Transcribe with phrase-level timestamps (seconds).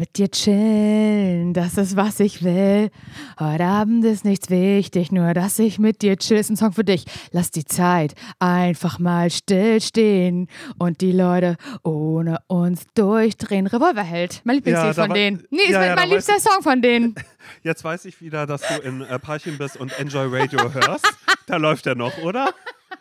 [0.00, 2.90] Mit dir chillen, das ist, was ich will.
[3.38, 6.38] Heute Abend ist nichts wichtig, nur dass ich mit dir chill.
[6.38, 7.04] Ist ein Song für dich.
[7.32, 13.66] Lass die Zeit einfach mal stillstehen und die Leute ohne uns durchdrehen.
[13.66, 15.44] Revolverheld, mein Lieblingslied Ja, von war- denen.
[15.50, 17.14] Nee, ist Ja, ja, mein liebster Song von denen.
[17.62, 21.06] Jetzt weiß ich wieder, dass du in äh, Parchim bist und Enjoy Radio hörst.
[21.46, 22.54] Da läuft er noch, oder?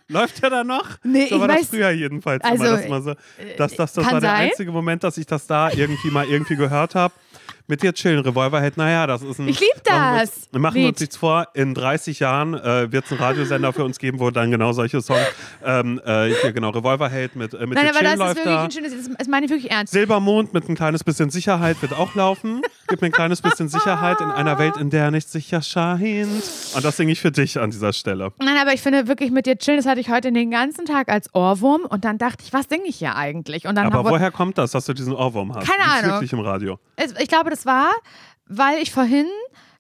[0.10, 0.98] Läuft er da noch?
[1.04, 2.44] Nee, so ich war das weiß- früher jedenfalls.
[2.44, 3.14] Also, immer, dass man so,
[3.58, 4.50] das, das, das kann war der sein.
[4.50, 7.14] einzige Moment, dass ich das da irgendwie mal irgendwie gehört habe.
[7.70, 9.48] Mit dir chillen, Revolverhead, naja, das ist ein.
[9.48, 11.00] Ich lieb Machen wir das uns, machen wir uns Lied.
[11.02, 14.50] nichts vor, in 30 Jahren äh, wird es einen Radiosender für uns geben, wo dann
[14.50, 15.20] genau solche Songs,
[15.64, 18.56] ähm, äh, hier genau, Revolverheld mit, äh, mit Nein, dir aber chillen das ist wirklich
[18.56, 18.64] da.
[18.64, 18.92] ein schönes.
[19.08, 19.94] Das- Das meine ich wirklich ernst.
[19.94, 22.62] Silbermond mit ein kleines bisschen Sicherheit wird auch laufen.
[22.88, 26.28] Gib mir ein kleines bisschen Sicherheit in einer Welt, in der nichts sicher scheint.
[26.76, 28.32] Und das singe ich für dich an dieser Stelle.
[28.40, 31.10] Nein, aber ich finde wirklich mit dir chillen, das hatte ich heute den ganzen Tag
[31.10, 33.68] als Ohrwurm und dann dachte ich, was singe ich hier eigentlich?
[33.68, 35.68] Und dann Aber woher kommt das, dass du diesen Ohrwurm hast?
[35.70, 36.12] Keine Ahnung.
[36.14, 36.80] wirklich im Radio.
[37.22, 37.92] Ich glaube, das war,
[38.48, 39.28] weil ich vorhin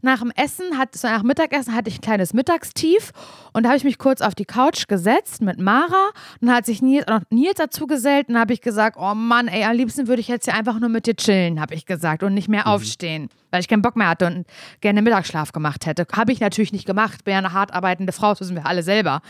[0.01, 3.11] nach dem Essen, hat, so nach Mittagessen hatte ich ein kleines Mittagstief
[3.53, 6.65] und da habe ich mich kurz auf die Couch gesetzt mit Mara und dann hat
[6.65, 9.75] sich Nils, noch Nils dazu gesellt und dann habe ich gesagt, oh Mann, ey, am
[9.75, 12.47] liebsten würde ich jetzt hier einfach nur mit dir chillen, habe ich gesagt und nicht
[12.47, 14.47] mehr aufstehen, weil ich keinen Bock mehr hatte und
[14.79, 16.05] gerne Mittagsschlaf gemacht hätte.
[16.13, 18.83] Habe ich natürlich nicht gemacht, bin ja eine hart arbeitende Frau, das wissen wir alle
[18.83, 19.21] selber.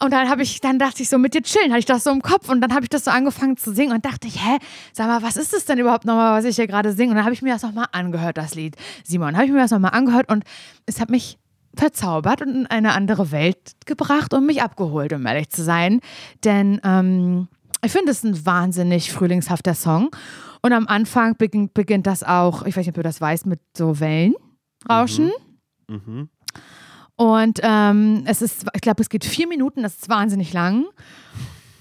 [0.00, 2.10] Und dann habe ich, dann dachte ich so, mit dir chillen, hatte ich das so
[2.10, 4.58] im Kopf und dann habe ich das so angefangen zu singen und dachte ich, hä,
[4.92, 7.10] sag mal, was ist das denn überhaupt nochmal, was ich hier gerade singe?
[7.10, 8.76] Und dann habe ich mir das nochmal angehört, das Lied.
[9.04, 10.44] Simon, habe ich mir das nochmal angehört und
[10.86, 11.38] es hat mich
[11.76, 16.00] verzaubert und in eine andere Welt gebracht und mich abgeholt, um ehrlich zu sein.
[16.44, 17.48] Denn ähm,
[17.84, 20.10] ich finde es ein wahnsinnig frühlingshafter Song.
[20.62, 23.60] Und am Anfang beginnt, beginnt das auch, ich weiß nicht, ob du das weißt, mit
[23.76, 25.30] so Wellenrauschen.
[25.88, 26.30] Mhm.
[27.16, 30.84] Und ähm, es ist, ich glaube, es geht vier Minuten, das ist wahnsinnig lang.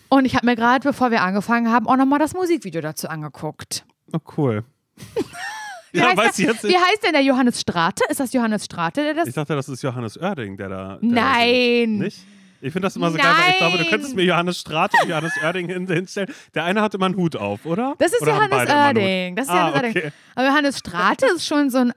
[0.10, 3.84] Und ich habe mir gerade, bevor wir angefangen haben, auch nochmal das Musikvideo dazu angeguckt.
[4.12, 4.64] Oh, cool.
[5.92, 8.04] Wie, ja, heißt weiß der, jetzt wie heißt denn der Johannes Strate?
[8.10, 9.28] Ist das Johannes Strate, der das?
[9.28, 10.98] Ich dachte, das ist Johannes Oerding, der da.
[11.02, 11.86] Der Da Nein!
[11.86, 12.00] singt.
[12.00, 12.18] Nicht?
[12.62, 13.90] Ich finde das immer so geil, weil ich glaube, du Nein!
[13.92, 16.34] könntest mir Johannes Strate und Johannes Oerding hin- hinstellen.
[16.56, 17.94] Der eine hat immer einen Hut auf, oder?
[18.00, 18.70] Das ist oder Johannes?
[18.72, 19.36] Oerding.
[19.36, 19.98] Das ist Ah, Johannes okay.
[20.00, 20.12] Oerding.
[20.36, 21.94] Aber Johannes Strate ist schon so ein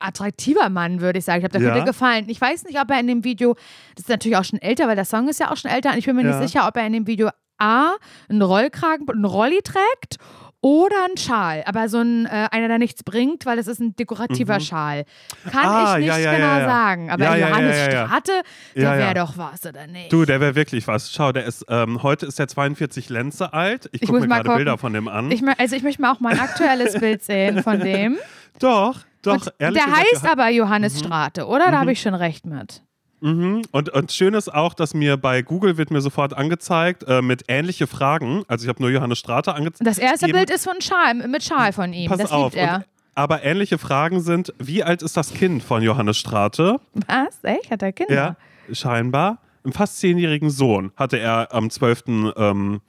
[0.00, 1.38] attraktiver Mann, würde ich sagen.
[1.38, 1.84] Ich habe der Ja.
[1.84, 2.26] gefallen.
[2.28, 3.54] Ich weiß nicht, ob er in dem Video,
[3.94, 5.90] das ist natürlich auch schon älter, weil der Song ist ja auch schon älter.
[5.92, 6.38] Und ich bin mir Ja.
[6.40, 7.94] nicht sicher, ob er in dem Video A,
[8.28, 10.16] einen Rollkragen, einen Rolli trägt
[10.60, 11.62] oder einen Schal.
[11.66, 15.04] Aber so ein, äh, einer, der nichts bringt, weil es ist ein dekorativer Schal.
[15.50, 17.10] Kann Ah, ich nicht ja, ja, genau ja, sagen.
[17.10, 17.84] Aber Johannes.
[17.84, 18.32] Strate,
[18.74, 20.12] der wäre doch was, oder nicht?
[20.12, 21.12] Du, der wäre wirklich was.
[21.12, 23.88] Schau, der ist, ähm, heute ist der 42 Lenze alt.
[23.92, 24.54] Ich, Ich gucke mir gerade.
[24.56, 25.30] Bilder von dem an.
[25.30, 28.18] ich, also ich möchte mal auch mal ein aktuelles Bild sehen von dem.
[28.58, 31.70] doch, doch, Und ehrlich der gesagt, heißt Johann- aber Johannes Strate, oder?
[31.70, 32.82] Da habe ich schon recht mit.
[33.20, 33.62] Mhm.
[33.72, 37.44] Und, und schön ist auch, dass mir bei Google wird mir sofort angezeigt äh, mit
[37.48, 38.42] ähnliche Fragen.
[38.46, 39.86] Also ich habe nur Johannes Strate angezeigt.
[39.86, 42.10] Das erste Bild ist von Schal, mit Schal von ihm.
[42.10, 42.52] Pass das auf.
[42.52, 42.76] liebt er.
[42.76, 46.78] Und, aber ähnliche Fragen sind, wie alt ist das Kind von Johannes Strate?
[47.06, 47.42] Was?
[47.42, 47.70] Echt?
[47.70, 48.14] Hat er Kinder?
[48.14, 48.36] Ja,
[48.74, 49.38] scheinbar.
[49.64, 52.04] Einen fast zehnjährigen Sohn hatte er am 12.
[52.36, 52.80] Ähm,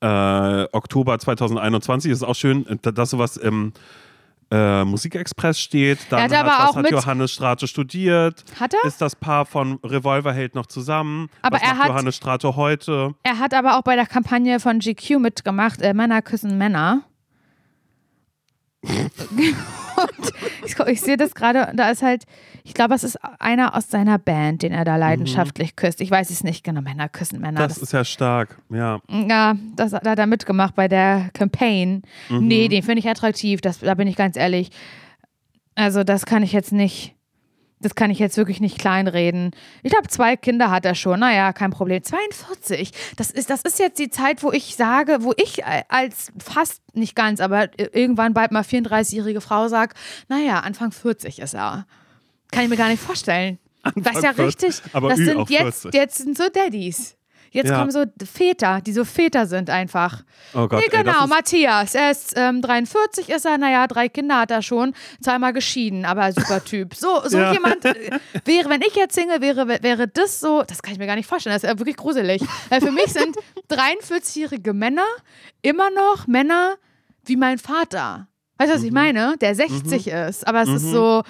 [0.00, 2.10] äh, Oktober 2021.
[2.12, 3.72] Das ist auch schön, dass sowas im
[4.54, 5.98] äh, Musikexpress steht.
[6.10, 8.44] Dann hat hat, aber was auch hat mit- Johannes Strate studiert.
[8.60, 8.84] Hat er?
[8.86, 11.30] Ist das Paar von Revolverheld noch zusammen?
[11.40, 13.14] Aber was er macht hat- Johannes Strate heute?
[13.22, 17.02] Er hat aber auch bei der Kampagne von GQ mitgemacht, äh, Männer küssen Männer.
[20.02, 20.32] Und
[20.64, 22.24] ich, ich sehe das gerade, da ist halt,
[22.64, 26.00] ich glaube, es ist einer aus seiner Band, den er da leidenschaftlich küsst.
[26.00, 27.66] Ich weiß es nicht genau, Männer küssen Männer.
[27.66, 29.00] Das ist ja stark, ja.
[29.08, 32.02] Ja, das da hat er mitgemacht bei der Campaign.
[32.28, 32.46] Mhm.
[32.46, 34.70] Nee, den finde ich attraktiv, das, da bin ich ganz ehrlich.
[35.74, 37.14] Also, das kann ich jetzt nicht,
[37.82, 39.50] das kann ich jetzt wirklich nicht kleinreden.
[39.82, 42.02] Ich glaube, zwei Kinder hat er schon, naja, kein Problem.
[42.02, 46.80] 42, das ist, das ist jetzt die Zeit, wo ich sage, wo ich als fast
[46.94, 49.94] nicht ganz, aber irgendwann bald mal 34-jährige Frau sage,
[50.28, 51.86] naja, Anfang 40 ist er.
[52.50, 53.58] Kann ich mir gar nicht vorstellen.
[53.96, 55.94] das ist ja 40, richtig, aber das sind jetzt, 40.
[55.94, 57.16] jetzt sind so Daddies.
[57.54, 57.78] Jetzt Ja.
[57.78, 60.22] kommen so Väter, die so Väter sind einfach.
[60.54, 61.94] Oh Gott, nee, ey, genau, ist- Matthias.
[61.94, 66.32] Er ist ähm, 43, ist er, naja, drei Kinder hat er schon, zweimal geschieden, aber
[66.32, 66.94] super Typ.
[66.94, 67.52] So, so Ja.
[67.52, 68.10] jemand äh,
[68.46, 71.16] wäre, wenn ich jetzt Single wäre, wär- wäre das so, das kann ich mir gar
[71.16, 72.42] nicht vorstellen, das ist ja wirklich gruselig.
[72.70, 73.36] Weil für mich sind
[73.70, 75.04] 43-jährige Männer
[75.62, 76.76] immer noch Männer
[77.24, 78.28] wie mein Vater.
[78.58, 78.86] Weißt du, was Mhm.
[78.88, 79.34] ich meine?
[79.40, 81.22] Der 60 ist, aber es ist so,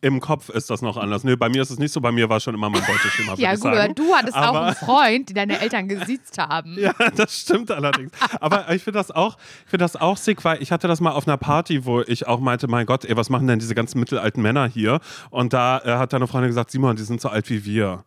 [0.00, 1.24] Im Kopf ist das noch anders.
[1.24, 2.00] Nö, bei mir ist es nicht so.
[2.00, 3.94] Bei mir war schon immer mein Beuteschema, ja gut, sagen.
[3.96, 6.76] du hattest auch Aber- einen Freund, die deine Eltern gesiezt haben.
[6.78, 8.12] Ja, das stimmt allerdings.
[8.40, 11.10] Aber ich finde das auch, ich finde das auch sick, weil ich hatte das mal
[11.10, 13.98] auf einer Party, wo ich auch meinte, mein Gott, ey, was machen denn diese ganzen
[13.98, 15.00] mittelalten Männer hier?
[15.30, 18.04] Und da äh, hat dann eine Freundin gesagt, Simon, die sind so alt wie wir.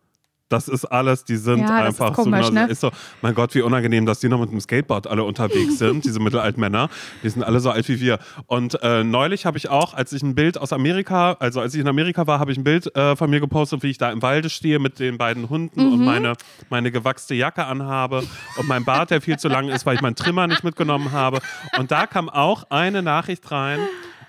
[0.52, 2.66] Das ist alles, die sind Ja, einfach komisch, so, ne?
[2.68, 2.90] ist so,
[3.22, 6.60] mein Gott, wie unangenehm, dass die noch mit dem Skateboard alle unterwegs sind, diese mittelalten
[6.60, 6.88] Männer.
[7.22, 8.18] Die sind alle so alt wie wir.
[8.46, 11.80] Und äh, neulich habe ich auch, als ich ein Bild aus Amerika, also als ich
[11.80, 14.20] in Amerika war, habe ich ein Bild äh, von mir gepostet, wie ich da im
[14.22, 15.92] Walde stehe mit den beiden Hunden Mhm.
[15.94, 16.34] und meine,
[16.68, 18.22] meine gewachste Jacke anhabe
[18.58, 21.38] und mein Bart, der viel zu lang ist, weil ich meinen Trimmer nicht mitgenommen habe.
[21.78, 23.78] Und da kam auch eine Nachricht rein.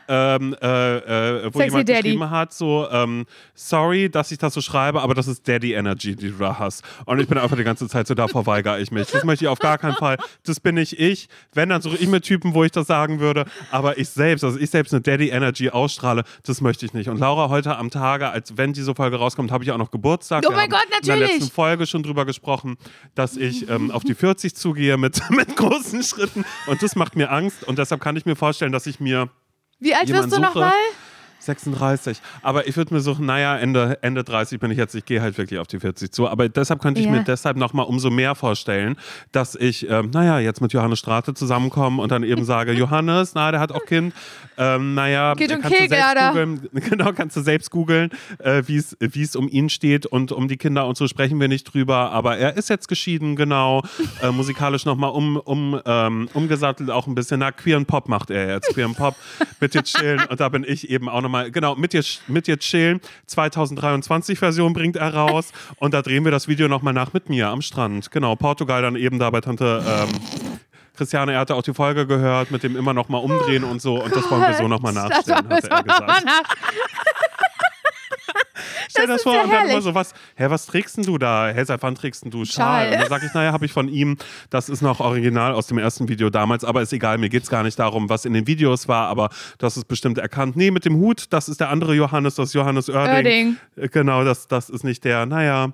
[0.08, 2.02] Ähm, äh, äh, wo Sexy jemand Daddy.
[2.02, 6.16] geschrieben hat, so, ähm, sorry, dass ich das so schreibe, aber das ist Daddy Energy,
[6.16, 6.84] die du da hast.
[7.06, 9.10] Und ich bin einfach die ganze Zeit so, da verweigere ich mich.
[9.10, 10.18] Das möchte ich auf gar keinen Fall.
[10.46, 11.30] Das bin nicht ich.
[11.54, 13.46] Wenn, dann suche ich mir Typen, wo ich das sagen würde.
[13.72, 17.10] Aber ich selbst, also ich selbst eine Daddy Energy ausstrahle, das möchte ich nicht.
[17.10, 20.44] Und Laura heute am Tage, als wenn diese Folge rauskommt, habe ich auch noch Geburtstag.
[20.46, 21.40] Oh Wir mein haben Gott, In der natürlich.
[21.40, 22.78] letzten Folge schon drüber gesprochen,
[23.16, 26.46] dass ich ähm, auf die 40 zugehe mit, mit großen Schritten.
[26.68, 27.64] Und das macht mir Angst.
[27.64, 29.30] Und deshalb kann ich mir vorstellen, dass ich mir
[29.84, 30.72] Wie alt wirst du nochmal?
[31.46, 32.22] 36.
[32.42, 35.38] Aber ich würde mir suchen, naja, Ende, Ende 30 bin ich jetzt, ich gehe halt
[35.38, 36.28] wirklich auf die 40 zu.
[36.28, 37.12] Aber deshalb könnte ich Ja.
[37.12, 38.96] mir deshalb nochmal umso mehr vorstellen,
[39.32, 43.52] dass ich, ähm, naja, jetzt mit Johannes Strate zusammenkomme und dann eben sage, Johannes, na,
[43.52, 44.14] der hat auch Kind.
[44.58, 48.78] Ähm, naja, Geht kannst du Kegel, selbst googeln, genau, kannst du selbst googeln, äh, wie
[49.24, 52.12] es um ihn steht und um die Kinder und so sprechen wir nicht drüber.
[52.12, 53.84] Aber er ist jetzt geschieden, genau.
[54.22, 57.40] Äh, musikalisch nochmal um, um, ähm, umgesattelt, auch ein bisschen.
[57.40, 58.70] Na, Queer Pop macht er jetzt.
[58.74, 59.16] Queer Pop
[59.74, 60.22] dir chillen.
[60.30, 63.02] Und da bin ich eben auch nochmal, genau, mit dir, mit dir chillen.
[63.28, 65.52] 2023 Version bringt er raus.
[65.78, 68.12] Und da drehen wir das Video nochmal nach mit mir am Strand.
[68.12, 69.84] Genau, Portugal dann eben da bei Tante.
[69.86, 70.10] Ähm,
[70.96, 74.02] Christiane, er hatte auch die Folge gehört mit dem immer nochmal umdrehen und so.
[74.04, 76.26] Und das wollen wir so nochmal nachstellen, hat er mal gesagt.
[78.90, 79.84] Stell Das das vor ja und dann immer herrlich.
[79.84, 81.50] so, was, hä, was trägst denn du da?
[81.50, 82.92] Hä, seit wann trägst denn du Schal?
[82.92, 84.18] Und dann sag ich, naja, habe ich von ihm,
[84.50, 87.64] das ist noch original aus dem ersten Video damals, aber ist egal, mir geht's gar
[87.64, 90.56] nicht darum, was in den Videos war, aber das ist bestimmt erkannt.
[90.56, 93.16] Nee, mit dem Hut, das ist der andere Johannes, das ist Johannes Oerding.
[93.16, 93.58] Oerding.
[93.76, 95.72] Äh, Genau, das, das ist nicht der, naja.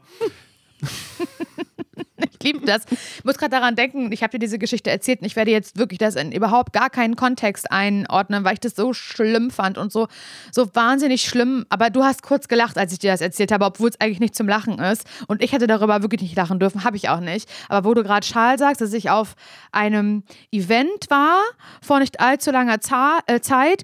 [2.39, 2.85] Ich liebe das.
[3.17, 5.77] Ich muss gerade daran denken, ich habe dir diese Geschichte erzählt und ich werde jetzt
[5.77, 9.91] wirklich das in überhaupt gar keinen Kontext einordnen, weil ich das so schlimm fand und
[9.91, 10.07] so,
[10.51, 11.65] so wahnsinnig schlimm.
[11.69, 14.35] Aber du hast kurz gelacht, als ich dir das erzählt habe, obwohl es eigentlich nicht
[14.35, 15.05] zum Lachen ist.
[15.27, 17.49] Und ich hätte darüber wirklich nicht lachen dürfen, habe ich auch nicht.
[17.67, 19.35] Aber wo du gerade Schal sagst, dass ich auf
[19.71, 21.41] einem Event war
[21.81, 22.79] vor nicht allzu langer
[23.27, 23.83] äh, Zeit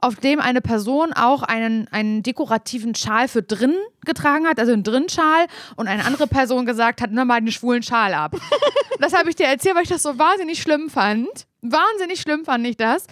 [0.00, 4.82] auf dem eine Person auch einen, einen dekorativen Schal für drin getragen hat, also einen
[4.82, 5.46] Drinschal,
[5.76, 8.36] und eine andere Person gesagt hat, nimm mal den schwulen Schal ab.
[9.00, 11.28] das habe ich dir erzählt, weil ich das so wahnsinnig schlimm fand.
[11.62, 13.06] Wahnsinnig schlimm fand ich das.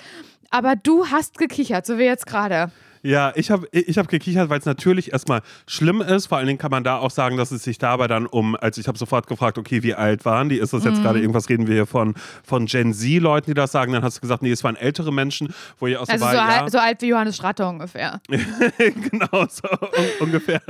[0.50, 2.70] Aber du hast gekichert, so wie jetzt gerade.
[3.06, 6.26] Ja, ich habe ich hab gekichert, weil es natürlich erstmal schlimm ist.
[6.26, 8.80] Vor allen Dingen kann man da auch sagen, dass es sich dabei dann um, also
[8.80, 10.56] ich habe sofort gefragt, okay, wie alt waren die?
[10.56, 10.90] Ist das Mhm.
[10.90, 13.92] jetzt gerade irgendwas, reden wir hier von, von Gen Z-Leuten, die das sagen?
[13.92, 16.30] Dann hast du gesagt, nee, es waren ältere Menschen, wo ihr auch so Also war,
[16.32, 18.20] so, ja, al- so alt wie Johannes Stratte ungefähr.
[18.30, 20.62] genau, so un ungefähr.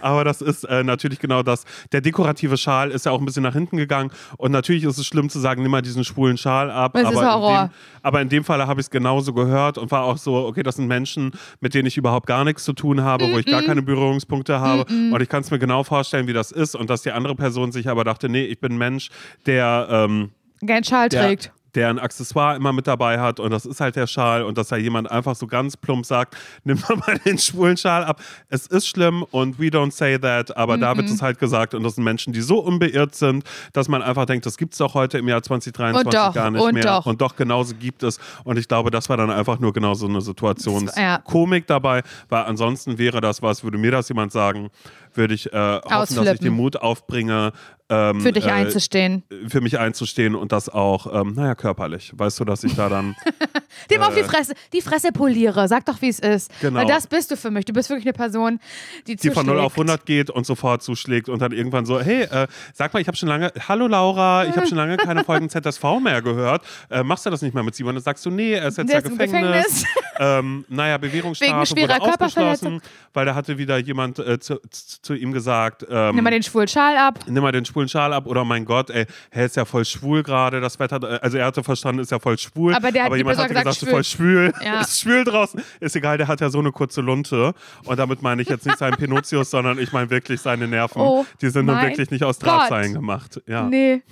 [0.00, 1.64] Aber das ist äh, natürlich genau das.
[1.92, 4.10] Der dekorative Schal ist ja auch ein bisschen nach hinten gegangen.
[4.36, 6.92] Und natürlich ist es schlimm zu sagen, nimm mal diesen schwulen Schal ab.
[6.94, 7.64] Das ist aber, in Horror.
[7.68, 7.70] dem,
[8.02, 10.76] aber in dem Falle habe ich es genauso gehört und war auch so, okay, das
[10.76, 13.82] sind Menschen, mit denen ich überhaupt gar nichts zu tun habe, wo ich gar keine
[13.82, 14.84] Berührungspunkte habe.
[15.12, 16.74] Und ich kann es mir genau vorstellen, wie das ist.
[16.74, 19.10] Und dass die andere Person sich aber dachte, nee, ich bin ein Mensch,
[19.46, 19.88] der.
[19.90, 20.30] Ähm,
[20.60, 21.52] Gern Schal trägt.
[21.78, 24.66] Der ein Accessoire immer mit dabei hat und das ist halt der Schal und dass
[24.66, 28.20] da jemand einfach so ganz plump sagt, nimm mal mal den schwulen Schal ab.
[28.48, 31.84] Es ist schlimm und we don't say that, aber da wird es halt gesagt und
[31.84, 34.94] das sind Menschen, die so unbeirrt sind, dass man einfach denkt, das gibt es doch
[34.94, 37.06] heute im Jahr 2023 Und doch, gar nicht und mehr doch.
[37.06, 40.06] und doch genauso gibt es und ich glaube, das war dann einfach nur genau so
[40.06, 40.20] eine Ja.
[40.22, 44.70] Situationskomik dabei, weil ansonsten wäre das was, würde mir das jemand sagen,
[45.14, 47.52] würde ich äh, hoffen, dass ich den Mut aufbringe,
[47.90, 49.22] ähm, Für dich äh, einzustehen.
[49.48, 52.12] für mich einzustehen und das auch, ähm, naja, körperlich.
[52.14, 53.16] Weißt du, dass ich da dann.
[53.90, 55.68] Dem auf die Fresse, die Fresse poliere.
[55.68, 56.50] Sag doch, wie es ist.
[56.50, 56.80] äh, Genau.
[56.80, 57.64] Weil das bist du für mich.
[57.64, 58.60] Du bist wirklich eine Person,
[59.06, 59.90] die die von 0 auf zuschlägt.
[59.90, 63.16] 100 geht und sofort zuschlägt und dann irgendwann so, hey, äh, sag mal, ich habe
[63.16, 66.62] schon lange, hallo Laura, ich habe schon lange keine Folgen ZSV mehr gehört.
[66.90, 67.94] Äh, machst du das nicht mehr mit Simon?
[67.94, 69.28] Dann sagst du, nee, er ist jetzt ja Gefängnis.
[69.30, 69.84] Gefängnis.
[70.18, 72.80] ähm, naja, Wegen Bewährungsstrafe schwerer wurde ausgeschlossen,
[73.12, 76.68] weil da hatte wieder jemand äh, zu, zu, ihm gesagt, ähm, Nimm mal den schwulen
[76.68, 77.20] Schal ab.
[77.26, 80.22] nimm mal den schwulen Schal ab oder mein Gott, ey, er ist ja voll schwul
[80.22, 83.12] gerade, das Wetter, äh, also er hatte verstanden, ist ja voll schwul, Aber der hat
[83.12, 84.80] die jemand hatte gesagt, gesagt, voll schwül, Ja.
[84.82, 88.42] ist schwül draußen, ist egal, der hat ja so eine kurze Lunte und damit meine
[88.42, 91.88] ich jetzt nicht seinen Pinocchios, sondern ich meine wirklich seine Nerven, Oh die sind mein
[91.88, 92.38] wirklich nicht aus.
[92.38, 93.62] Drahtseilen gemacht, ja.
[93.68, 94.02] Nee.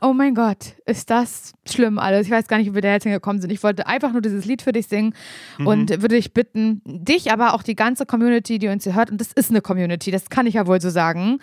[0.00, 2.26] Oh mein Gott, ist das schlimm alles.
[2.26, 3.50] Ich weiß gar nicht, wie wir da jetzt hingekommen sind.
[3.52, 5.14] Ich wollte einfach nur dieses Lied für dich singen
[5.58, 5.66] Mhm.
[5.68, 9.20] und würde dich bitten, dich, aber auch die ganze Community, die uns hier hört, und
[9.20, 11.38] das ist eine Community, das kann ich ja wohl so sagen,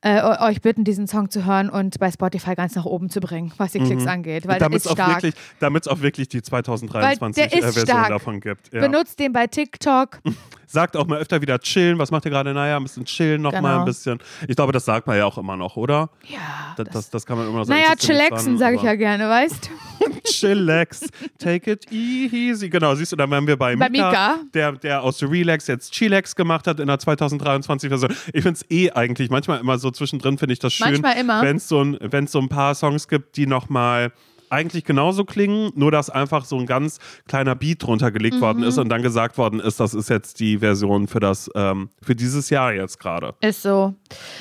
[0.00, 3.52] äh, euch bitten, diesen Song zu hören und bei Spotify ganz nach oben zu bringen,
[3.56, 7.48] was die Klicks angeht, weil Damit es auch wirklich, damit's auch wirklich die 2023 Weil
[7.48, 8.72] der äh, ist Version davon gibt.
[8.72, 8.80] Ja.
[8.80, 10.20] Benutzt den bei TikTok.
[10.70, 11.98] sagt auch mal öfter wieder chillen.
[11.98, 12.52] Was macht ihr gerade?
[12.54, 13.78] Naja, ein bisschen chillen noch mal Genau.
[13.80, 14.18] ein bisschen.
[14.46, 16.10] Ich glaube, das sagt man ja auch immer noch, oder?
[16.28, 16.74] Ja.
[16.76, 17.80] Das, das, das kann man immer noch sagen.
[17.80, 20.10] naja, chillaxen sage ich ja gerne, weißt du?
[20.30, 21.08] Chillax,
[21.38, 22.68] take it easy.
[22.68, 24.38] Genau, siehst du, dann waren wir bei Mika, Bei Mika.
[24.54, 28.14] Der, der aus Relax jetzt Chillax gemacht hat in der 2023 Version.
[28.32, 31.42] Ich finde es eh eigentlich manchmal immer so zwischendrin, finde ich das schön, Manchmal immer.
[31.42, 34.12] wenn es so, ein, so ein paar Songs gibt, die nochmal
[34.50, 38.40] eigentlich genauso klingen, nur dass einfach so ein ganz kleiner Beat drunter gelegt Mhm.
[38.40, 41.90] worden ist und dann gesagt worden ist, das ist jetzt die Version für das, ähm,
[42.02, 43.34] für dieses Jahr jetzt gerade.
[43.40, 43.94] Ist so.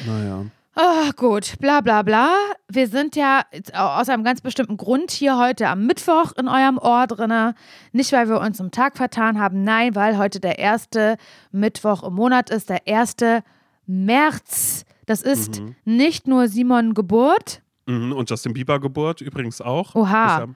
[0.05, 0.45] Naja.
[0.79, 2.29] Ah, gut, bla bla bla.
[2.69, 3.41] Wir sind ja
[3.73, 7.55] aus einem ganz bestimmten Grund hier heute am Mittwoch in eurem Ohr drinne.
[7.93, 11.17] Nicht, weil wir uns im Tag vertan haben, nein, weil heute der erste
[11.51, 13.41] Mittwoch im Monat ist, der erste
[13.87, 14.85] März.
[15.07, 18.11] Das ist nicht nur Simon Geburt, Mhm.
[18.11, 19.95] Und Justin Bieber Geburt übrigens auch.
[19.95, 20.39] Oha.
[20.39, 20.47] Ja,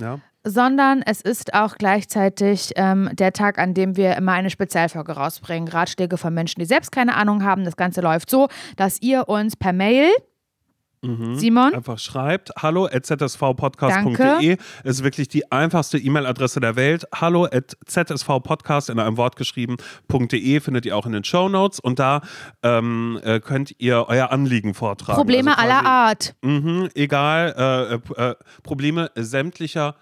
[0.00, 0.20] ja.
[0.44, 5.68] sondern es ist auch gleichzeitig ähm, der Tag, an dem wir immer eine Spezialfolge rausbringen.
[5.68, 7.64] Ratschläge von Menschen, die selbst keine Ahnung haben.
[7.64, 10.10] Das Ganze läuft so, dass ihr uns per Mail,
[11.02, 17.06] Simon, Einfach schreibt hallo at zsvpodcast.de ist wirklich die einfachste E-Mail-Adresse der Welt.
[17.14, 21.98] Hallo at zsvpodcast in einem Wort geschrieben.de findet ihr auch in den Show Notes und
[21.98, 22.22] da
[22.62, 25.16] ähm, äh, könnt ihr euer Anliegen vortragen.
[25.16, 26.34] Probleme Also aller Art.
[26.42, 29.94] Mhm, egal, äh, äh, äh, Probleme sämtlicher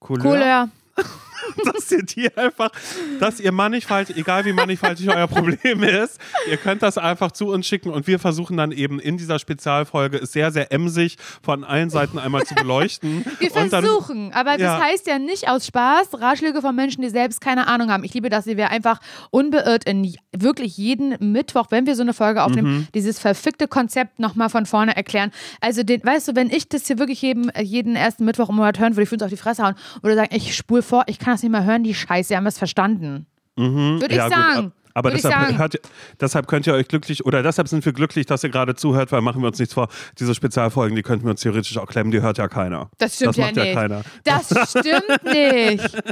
[0.00, 0.22] Couleur.
[0.22, 0.68] Couleur.
[1.64, 2.70] dass ihr die einfach,
[3.18, 7.66] dass ihr mannigfaltig, egal wie mannigfaltig euer Problem ist, ihr könnt das einfach zu uns
[7.66, 11.90] schicken und wir versuchen dann eben in dieser Spezialfolge es sehr, sehr emsig von allen
[11.90, 13.24] Seiten einmal zu beleuchten.
[13.38, 14.80] Wir und dann, versuchen, aber das Ja.
[14.80, 18.04] heißt ja nicht aus Spaß Ratschläge von Menschen, die selbst keine Ahnung haben.
[18.04, 22.42] Ich liebe das, wir einfach unbeirrt in wirklich jeden Mittwoch, wenn wir so eine Folge
[22.42, 22.86] aufnehmen, Mhm.
[22.94, 25.30] dieses verfickte Konzept nochmal von vorne erklären.
[25.60, 28.78] Also, den, weißt du, wenn ich das hier wirklich jeden, jeden ersten Mittwoch im Monat
[28.78, 31.18] hören würde, ich würde uns auf die Fresse hauen oder sagen, ich spule vor, ich
[31.18, 33.26] kann das nicht mehr hören, die Scheiße, wir haben es verstanden.
[33.56, 34.66] Würde ich ja, gut, sagen.
[34.66, 35.80] ab- aber Würde ich deshalb, hört,
[36.20, 39.20] deshalb könnt ihr euch glücklich, oder deshalb sind wir glücklich, dass ihr gerade zuhört, weil
[39.20, 39.86] machen wir uns nichts vor,
[40.18, 42.90] diese Spezialfolgen, die könnten wir uns theoretisch auch klemmen, die hört ja keiner.
[42.98, 43.66] Das stimmt das ja macht nicht.
[43.66, 44.02] ja keiner.
[44.24, 46.02] Das stimmt nicht.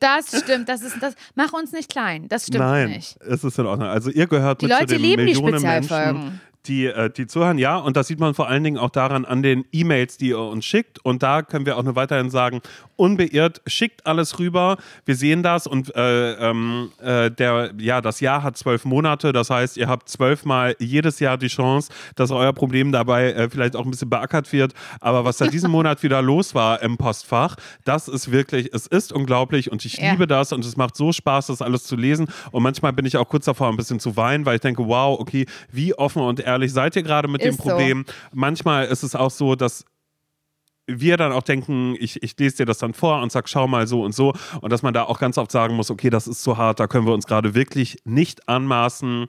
[0.00, 0.68] Das stimmt.
[0.68, 1.14] Das ist das.
[1.36, 2.26] Mach uns nicht klein.
[2.28, 3.16] Das stimmt Nein, nicht.
[3.22, 3.88] es ist in Ordnung.
[3.88, 6.20] Also ihr gehört Die mit zu Leute den lieben die Millionen Spezialfolgen.
[6.20, 7.58] Menschen, die, die zuhören.
[7.58, 10.38] Ja, und das sieht man vor allen Dingen auch daran an den E-Mails, die ihr
[10.40, 10.98] uns schickt.
[11.04, 12.62] Und da können wir auch nur weiterhin sagen,
[12.96, 14.76] unbeirrt, schickt alles rüber.
[15.04, 19.32] Wir sehen das und äh, ähm, äh, der, ja, das Jahr hat zwölf Monate.
[19.32, 23.76] Das heißt, ihr habt zwölfmal jedes Jahr die Chance, dass euer Problem dabei äh, vielleicht
[23.76, 24.72] auch ein bisschen beackert wird.
[25.00, 29.12] Aber was da diesen Monat wieder los war im Postfach, das ist wirklich, es ist
[29.12, 30.12] unglaublich und ich Ja.
[30.12, 32.26] liebe das und es macht so Spaß, das alles zu lesen.
[32.52, 35.18] Und manchmal bin ich auch kurz davor, ein bisschen zu weinen, weil ich denke, wow,
[35.18, 37.70] okay, wie offen und ehrlich seid ihr gerade mit dem Ist so.
[37.70, 38.04] Problem?
[38.32, 39.84] Manchmal ist es auch so, dass
[40.86, 43.86] wir dann auch denken, ich, ich lese dir das dann vor und sag, schau mal
[43.86, 44.34] so und so.
[44.60, 46.86] Und dass man da auch ganz oft sagen muss, okay, das ist zu hart, da
[46.86, 49.26] können wir uns gerade wirklich nicht anmaßen,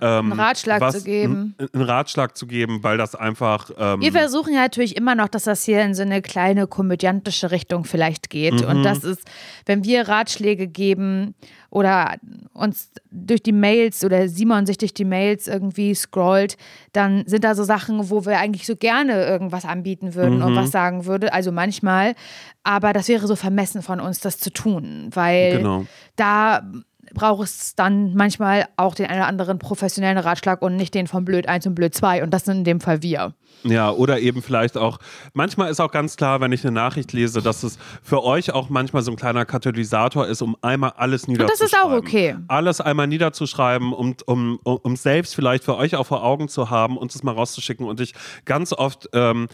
[0.00, 1.54] ähm, Einen Ratschlag was, zu geben.
[1.72, 3.70] Einen Ratschlag zu geben, weil das einfach.
[3.78, 7.50] Ähm, Wir versuchen ja natürlich immer noch, dass das hier in so eine kleine komödiantische
[7.50, 8.62] Richtung vielleicht geht.
[8.62, 8.68] Mhm.
[8.68, 9.22] Und das ist,
[9.66, 11.34] wenn wir Ratschläge geben
[11.70, 12.14] oder
[12.54, 16.56] uns durch die Mails oder Simon sich durch die Mails irgendwie scrollt,
[16.92, 20.44] dann sind da so Sachen, wo wir eigentlich so gerne irgendwas anbieten würden Mhm.
[20.44, 21.32] und was sagen würde.
[21.32, 22.14] Also manchmal.
[22.62, 25.84] Aber das wäre so vermessen von uns, das zu tun, weil Genau.
[26.16, 26.62] da
[27.14, 31.24] braucht es dann manchmal auch den einen oder anderen professionellen Ratschlag und nicht den von
[31.24, 32.22] Blöd 1 und Blöd 2.
[32.22, 33.34] Und das sind in dem Fall wir.
[33.64, 34.98] Ja, oder eben vielleicht auch,
[35.32, 38.68] manchmal ist auch ganz klar, wenn ich eine Nachricht lese, dass es für euch auch
[38.68, 41.66] manchmal so ein kleiner Katalysator ist, um einmal alles das niederzuschreiben.
[41.66, 42.36] ist auch okay.
[42.46, 46.70] Alles einmal niederzuschreiben, um, um, um, um selbst vielleicht für euch auch vor Augen zu
[46.70, 47.86] haben und es mal rauszuschicken.
[47.86, 49.48] Und ich ganz oft ähm,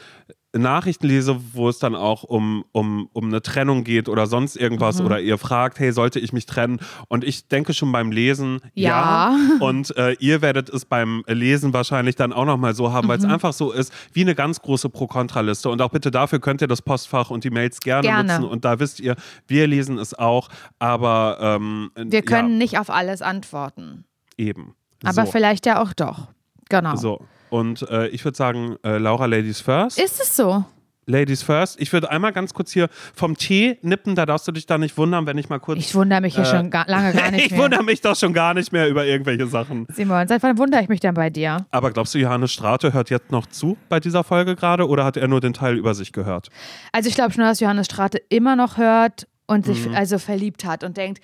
[0.63, 5.01] Nachrichten lese, wo es dann auch um, um, um eine Trennung geht oder sonst irgendwas
[5.01, 5.07] Mhm.
[5.07, 6.79] oder ihr fragt, hey, sollte ich mich trennen?
[7.09, 9.37] Und ich denke schon beim Lesen, Ja.
[9.61, 13.25] Und äh, ihr werdet es beim Lesen wahrscheinlich dann auch nochmal so haben, weil Mhm.
[13.25, 15.69] es einfach so ist, wie eine ganz große Pro-Kontra-Liste.
[15.69, 18.33] Und auch bitte dafür könnt ihr das Postfach und die Mails gerne, Gerne.
[18.35, 18.45] nutzen.
[18.45, 22.91] Und da wisst ihr, wir lesen es auch, aber ähm, Wir können ja, nicht auf
[22.91, 24.05] alles antworten.
[24.37, 24.75] eben.
[25.05, 25.33] Aber so.
[25.33, 26.29] vielleicht ja auch doch.
[26.71, 26.97] Genau.
[26.97, 27.21] So.
[27.51, 29.99] Und äh, ich würde sagen, äh, Laura, Ladies first.
[30.01, 30.65] Ist es so?
[31.07, 31.79] Ladies first.
[31.83, 34.97] Ich würde einmal ganz kurz hier vom Tee nippen, da darfst du dich da nicht
[34.97, 35.79] wundern, wenn ich mal kurz.
[35.79, 37.61] Ich wundere mich hier Äh, schon ga lange gar nicht ich mehr.
[37.61, 39.87] wundere mich doch schon gar nicht mehr über irgendwelche Sachen.
[39.93, 41.67] Simon, seit wann wundere ich mich denn bei dir?
[41.71, 45.19] Aber glaubst du, Johannes Strate hört jetzt noch zu bei dieser Folge gerade oder hat
[45.19, 46.49] er nur den Teil über sich gehört?
[46.93, 49.95] Also ich glaube schon, dass Johannes Strate immer noch hört und sich Mhm.
[49.95, 51.21] also verliebt hat und denkt,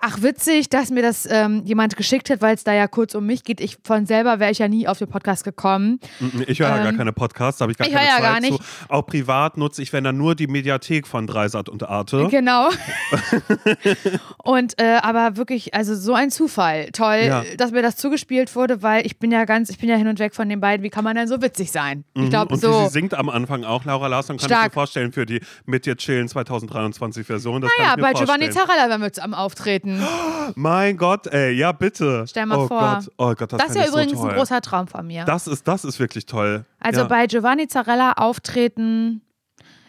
[0.00, 3.26] ach witzig, dass mir das ähm, jemand geschickt hat, weil es da ja kurz um
[3.26, 3.60] mich geht.
[3.60, 6.00] Ich von selber wäre ich ja nie auf den Podcast gekommen.
[6.46, 8.32] Ich höre ja gar Ähm, keine Podcasts, habe ich gar ich keine höre ja Zeit
[8.32, 8.62] gar nicht.
[8.62, 8.64] zu.
[8.88, 12.28] Auch privat nutze ich, wenn dann nur die Mediathek von Dreisat und Arte.
[12.30, 12.68] Genau.
[14.44, 16.90] und äh, aber wirklich, also so ein Zufall.
[16.92, 17.44] Toll, Ja.
[17.56, 20.18] dass mir das zugespielt wurde, weil ich bin ja ganz, ich bin ja hin und
[20.18, 20.82] weg von den beiden.
[20.84, 22.04] Wie kann man denn so witzig sein?
[22.14, 22.30] Ich Mhm.
[22.30, 22.84] glaube und so.
[22.84, 24.64] sie singt am Anfang auch, Laura Larsson, kann ich Stark.
[24.66, 27.60] mir vorstellen für die Mit dir chillen 2023 Version.
[27.62, 28.50] Das Ja, kann ich mir bei Giovanni.
[28.50, 29.85] Zarella werden wir jetzt am Auftreten.
[30.54, 32.24] Mein Gott, ey, ja bitte.
[32.26, 32.80] Stell mal oh vor.
[32.80, 34.30] Gott, oh Gott, das, Das ist ja so übrigens toll.
[34.30, 35.24] ein großer Traum von mir.
[35.24, 36.64] Das ist, das ist wirklich toll.
[36.80, 37.06] Also ja.
[37.06, 39.22] bei Giovanni Zarella auftreten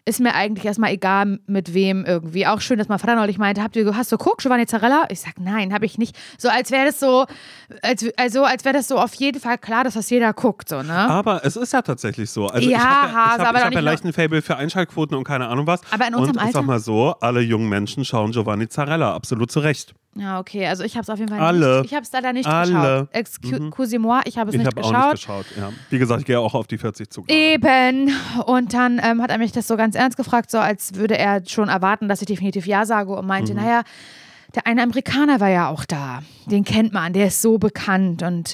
[0.08, 2.48] ist mir eigentlich erstmal egal, mit wem irgendwie.
[2.48, 5.06] Auch schön, dass mein Vater neulich meinte, habt ihr, hast du geguckt, Giovanni Zarella?
[5.10, 6.18] Ich sag, nein, habe ich nicht.
[6.38, 7.26] So als wäre das so,
[7.82, 10.82] als, also als wäre das so auf jeden Fall klar, dass das jeder guckt, so,
[10.82, 10.94] ne?
[10.94, 12.48] Aber es ist ja tatsächlich so.
[12.48, 14.42] Also Ja, ich habe ja, ich hab, aber ich doch hab ja leicht ein Fable
[14.42, 15.82] für Einschaltquoten und keine Ahnung was.
[15.92, 16.62] Aber in unserem und ich sag Alter?
[16.62, 19.94] mal so, alle jungen Menschen schauen Giovanni Zarella, absolut zu Recht.
[20.20, 21.78] Ja, okay, also ich habe es auf jeden Fall Alle.
[21.82, 22.72] nicht, ich habe es leider nicht Alle.
[22.72, 22.74] Mhm.
[22.74, 23.10] geschaut.
[23.14, 25.12] Excusez-moi, ich habe es Ich nicht habe auch geschaut.
[25.14, 25.46] nicht geschaut.
[25.58, 25.70] Ja.
[25.90, 27.24] Wie gesagt, ich gehe auch auf die 40 zu.
[27.28, 28.12] Eben.
[28.46, 31.42] Und dann ähm, hat er mich das so ganz ernst gefragt, so als würde er
[31.48, 33.60] schon erwarten, dass ich definitiv Ja sage und meinte, Mhm.
[33.62, 33.82] naja,
[34.56, 36.20] der eine Amerikaner war ja auch da.
[36.46, 38.54] Den kennt man, der ist so bekannt und,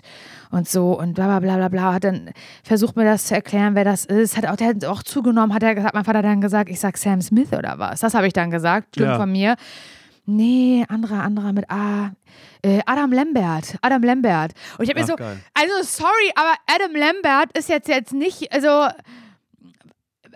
[0.50, 1.94] und so und bla bla bla bla bla.
[1.94, 2.32] Hat dann
[2.64, 4.36] versucht mir das zu erklären, wer das ist.
[4.36, 6.80] Hat auch, der hat auch zugenommen, hat er gesagt, mein Vater hat dann gesagt, ich
[6.80, 8.00] sag Sam Smith oder was.
[8.02, 9.18] Das habe ich dann gesagt, dumm Ja.
[9.18, 9.56] von mir.
[10.26, 12.12] Nee, anderer, anderer mit A.
[12.62, 13.78] Äh, Adam Lambert.
[13.82, 14.54] Adam Lambert.
[14.78, 15.38] Und ich habe mir so, geil.
[15.54, 18.88] also sorry, aber Adam Lambert ist jetzt jetzt nicht, also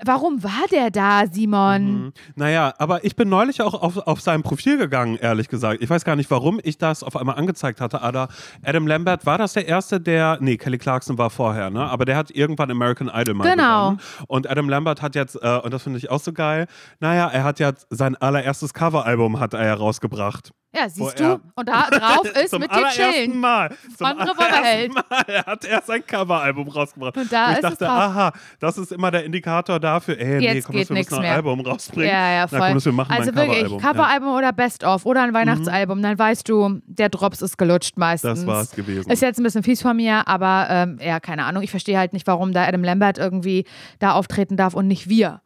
[0.04, 1.84] warum war der da, Simon?
[2.06, 2.14] Mhm.
[2.36, 5.82] Naja, aber ich bin neulich auch auf, auf sein Profil gegangen, ehrlich gesagt.
[5.82, 8.02] Ich weiß gar nicht, warum ich das auf einmal angezeigt hatte.
[8.02, 8.28] Aber
[8.64, 10.38] Adam Lambert, war das der Erste, der.
[10.42, 11.84] Nee, Kelly Clarkson war vorher, ne?
[11.86, 13.84] Aber der hat irgendwann American Idol mal Genau.
[13.92, 14.00] gewonnen.
[14.28, 16.68] Und Adam Lambert hat jetzt, äh, und das finde ich auch so geil,
[17.00, 20.52] naja, er hat jetzt sein allererstes Coveralbum hat er ja rausgebracht.
[20.76, 21.42] Ja, siehst er- du?
[21.56, 23.40] Und da drauf ist mit dir allerersten chillen.
[23.40, 23.70] Mal.
[23.98, 24.92] Zum Revolverheld.
[24.92, 27.18] allerersten Mal hat er sein Coveralbum rausgebracht.
[27.18, 27.98] Und da Wo ich ist es dachte, drauf.
[27.98, 31.22] aha, das ist immer der Indikator dafür, ey, nee, Jetzt komm, geht wir müssen ein
[31.22, 31.34] mehr.
[31.36, 32.10] Album rausbringen.
[32.14, 32.60] Ja, ja, voll.
[32.60, 33.80] Na, komm, wir machen also ein wirklich, Coveralbum.
[33.84, 33.92] Ja.
[33.92, 38.40] Coveralbum oder Best-of oder ein Weihnachtsalbum, dann weißt du, der Drops ist gelutscht meistens.
[38.42, 39.10] Das war's gewesen.
[39.10, 41.64] Ist jetzt ein bisschen fies von mir, aber ähm, ja, keine Ahnung.
[41.64, 43.66] Ich verstehe halt nicht, warum da Adam Lambert irgendwie
[44.00, 45.42] da auftreten darf und nicht wir.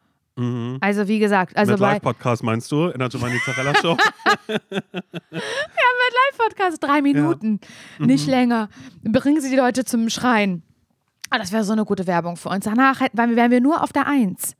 [0.80, 1.74] Also wie gesagt, also Mhm.
[1.74, 3.96] Mit bei Live-Podcast meinst du, in der Giovanni Zarella Show?
[5.30, 7.60] Live-Podcast drei Minuten,
[7.98, 8.06] Mhm.
[8.06, 8.68] nicht länger.
[9.02, 10.62] Bringen Sie die Leute zum Schreien.
[11.30, 12.64] Ah, das wäre so eine gute Werbung für uns.
[12.64, 14.54] Danach wären wir- wären wir nur auf der Eins.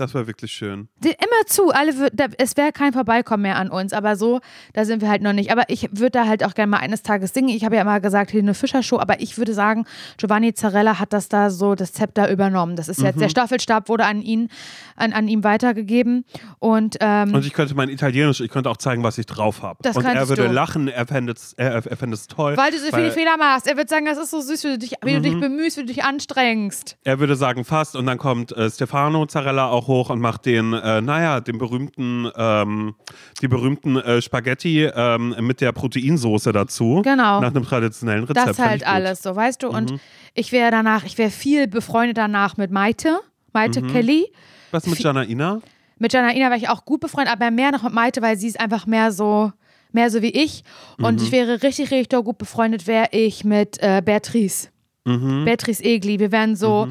[0.00, 0.88] Das war wirklich schön.
[1.04, 4.40] Immer zu, alle da, es wäre kein Vorbeikommen mehr an uns, aber so,
[4.72, 5.52] da sind wir halt noch nicht.
[5.52, 7.50] Aber ich würde da halt auch gerne mal eines Tages singen.
[7.50, 9.84] Ich habe ja immer gesagt, hier eine Fischer-Show, aber ich würde sagen,
[10.16, 12.76] Giovanni Zarella hat das da so, das Zepter übernommen.
[12.76, 13.20] Das ist jetzt, Mhm.
[13.20, 14.48] der Staffelstab wurde an ihn,
[14.96, 16.24] an, an ihm weitergegeben
[16.58, 19.78] und, ähm, Und ich könnte mein Italienisch, ich könnte auch zeigen, was ich drauf habe.
[19.94, 20.52] Und er würde du.
[20.52, 22.56] lachen, er fände es er, er fände es toll.
[22.56, 23.66] weil du so viele Fehler machst.
[23.66, 25.22] Er wird sagen, das ist so süß, wie du dich, wie du Mhm.
[25.22, 26.96] dich bemühst, wie du dich anstrengst.
[27.04, 30.72] Er würde sagen fast und dann kommt äh, Stefano Zarella auch hoch und macht den,
[30.72, 32.94] äh, naja, den berühmten, ähm,
[33.42, 37.02] die berühmten äh, Spaghetti ähm, mit der Proteinsoße dazu.
[37.04, 37.40] Genau.
[37.40, 38.48] Nach einem traditionellen Rezept.
[38.48, 38.80] Das halt.
[38.80, 38.86] Mhm.
[38.86, 39.68] alles, so weißt du.
[39.68, 39.94] Und
[40.34, 43.18] ich wäre danach, ich wäre viel befreundet danach mit Maite,
[43.52, 43.88] Maite Mhm.
[43.88, 44.32] Kelly.
[44.70, 45.60] Was mit Janaina?
[45.98, 48.58] Mit Janaina wäre ich auch gut befreundet, aber mehr noch mit Maite, weil sie ist
[48.58, 49.52] einfach mehr so,
[49.92, 50.62] mehr so wie ich.
[50.98, 51.26] Und Mhm.
[51.26, 54.68] ich wäre richtig, richtig gut befreundet, wäre ich mit äh, Beatrice.
[55.04, 55.44] Mhm.
[55.44, 56.18] Beatrice Egli.
[56.20, 56.86] Wir wären so,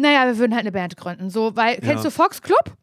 [0.00, 1.30] naja, wir würden halt eine Band gründen.
[1.30, 2.74] So, weil, kennst du Fox Club?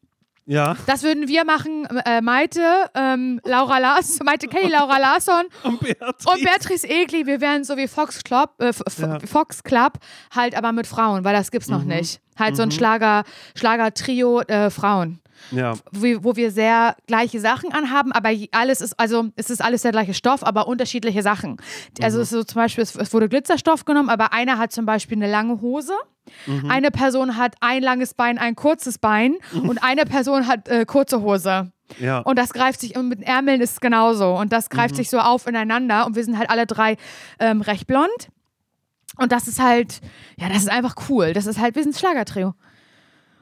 [0.49, 0.77] Ja.
[0.86, 1.86] Das würden wir machen.
[2.06, 2.62] Äh, Maite,
[2.95, 6.30] ähm, Laura Larsson, Maite Kelly, Laura Larsson Und Beatrice.
[6.32, 7.25] und Beatrice Egli.
[7.25, 9.19] Wir wären so wie Fox Club, äh, Ja.
[9.19, 9.93] Fox Club,
[10.34, 11.88] halt aber mit Frauen, weil das gibt's noch Mhm.
[11.89, 12.21] nicht.
[12.39, 13.23] Halt so ein Schlager,
[13.56, 15.19] Schlager-Trio äh, Frauen
[15.52, 15.73] Ja.
[15.91, 19.91] wo, wo wir sehr gleiche Sachen anhaben, aber alles ist, also es ist alles der
[19.91, 21.58] gleiche Stoff, aber unterschiedliche Sachen.
[22.02, 25.17] Also ist so zum Beispiel, es, es wurde Glitzerstoff genommen, aber einer hat zum Beispiel
[25.17, 25.93] eine lange Hose.
[26.67, 31.21] Eine Person hat ein langes Bein, ein kurzes Bein und eine Person hat äh, kurze
[31.21, 31.71] Hose.
[32.00, 32.19] Ja.
[32.19, 34.38] Und das greift sich, und mit Ärmeln ist es genauso.
[34.38, 36.06] Und das greift sich so auf ineinander.
[36.06, 36.97] Und wir sind halt alle drei
[37.39, 38.30] ähm, recht blond.
[39.17, 40.02] Und das ist halt,
[40.38, 41.34] ja, das ist einfach cool.
[41.34, 42.54] Das ist halt, wir sind ein Schlagertrio.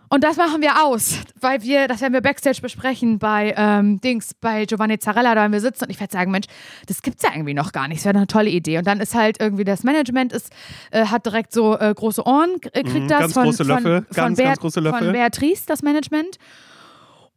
[0.10, 4.34] Und das machen wir aus, weil wir, das werden wir Backstage besprechen bei ähm, Dings,
[4.40, 6.46] bei Giovanni Zarella, da werden wir sitzen und ich werde sagen, Mensch,
[6.88, 8.00] das gibt's ja irgendwie noch gar nicht.
[8.00, 8.78] Das wäre eine tolle Idee.
[8.78, 10.52] Und dann ist halt irgendwie das Management ist,
[10.92, 14.02] äh, hat direkt so äh, große Ohren, äh, kriegt Mhm, das ganz von, große Löffel,
[14.04, 15.00] von, ganz, von, ganz große Löffel.
[15.06, 16.38] von Beatrice, das Management.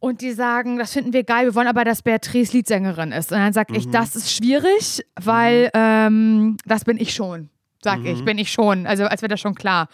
[0.01, 3.31] Und die sagen, das finden wir geil, wir wollen aber, dass Beatrice Leadsängerin ist.
[3.33, 3.79] Und dann sage Mhm.
[3.79, 7.49] ich, das ist schwierig, weil ähm, das bin ich schon.
[7.83, 8.05] Sag Mhm.
[8.05, 8.85] ich, bin ich schon.
[8.87, 9.89] Also als wäre das schon klar.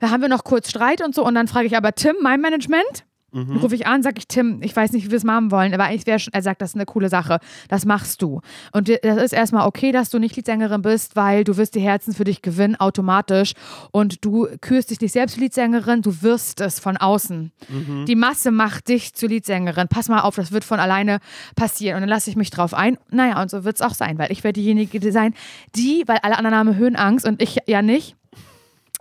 [0.00, 1.24] Da haben wir noch kurz Streit und so.
[1.24, 3.58] Und dann frage ich aber Tim, mein Management, Mhm.
[3.58, 5.84] Rufe ich an, sage ich, Tim, ich weiß nicht, wie wir es machen wollen, aber
[5.84, 8.40] eigentlich wäre schon, er sagt, das ist eine coole Sache, das machst du.
[8.72, 12.14] Und das ist erstmal okay, dass du nicht Liedsängerin bist, weil du wirst die Herzen
[12.14, 13.52] für dich gewinnen, automatisch.
[13.90, 17.52] Und du kürst dich nicht selbst Liedsängerin, du wirst es von außen.
[17.68, 18.06] Mhm.
[18.06, 19.88] Die Masse macht dich zur Liedsängerin.
[19.88, 21.18] Pass mal auf, das wird von alleine
[21.54, 21.96] passieren.
[21.96, 22.96] Und dann lasse ich mich drauf ein.
[23.10, 25.34] Naja, und so wird es auch sein, weil ich werde diejenige sein,
[25.76, 28.16] die, weil alle anderen haben Höhenangst und ich ja nicht,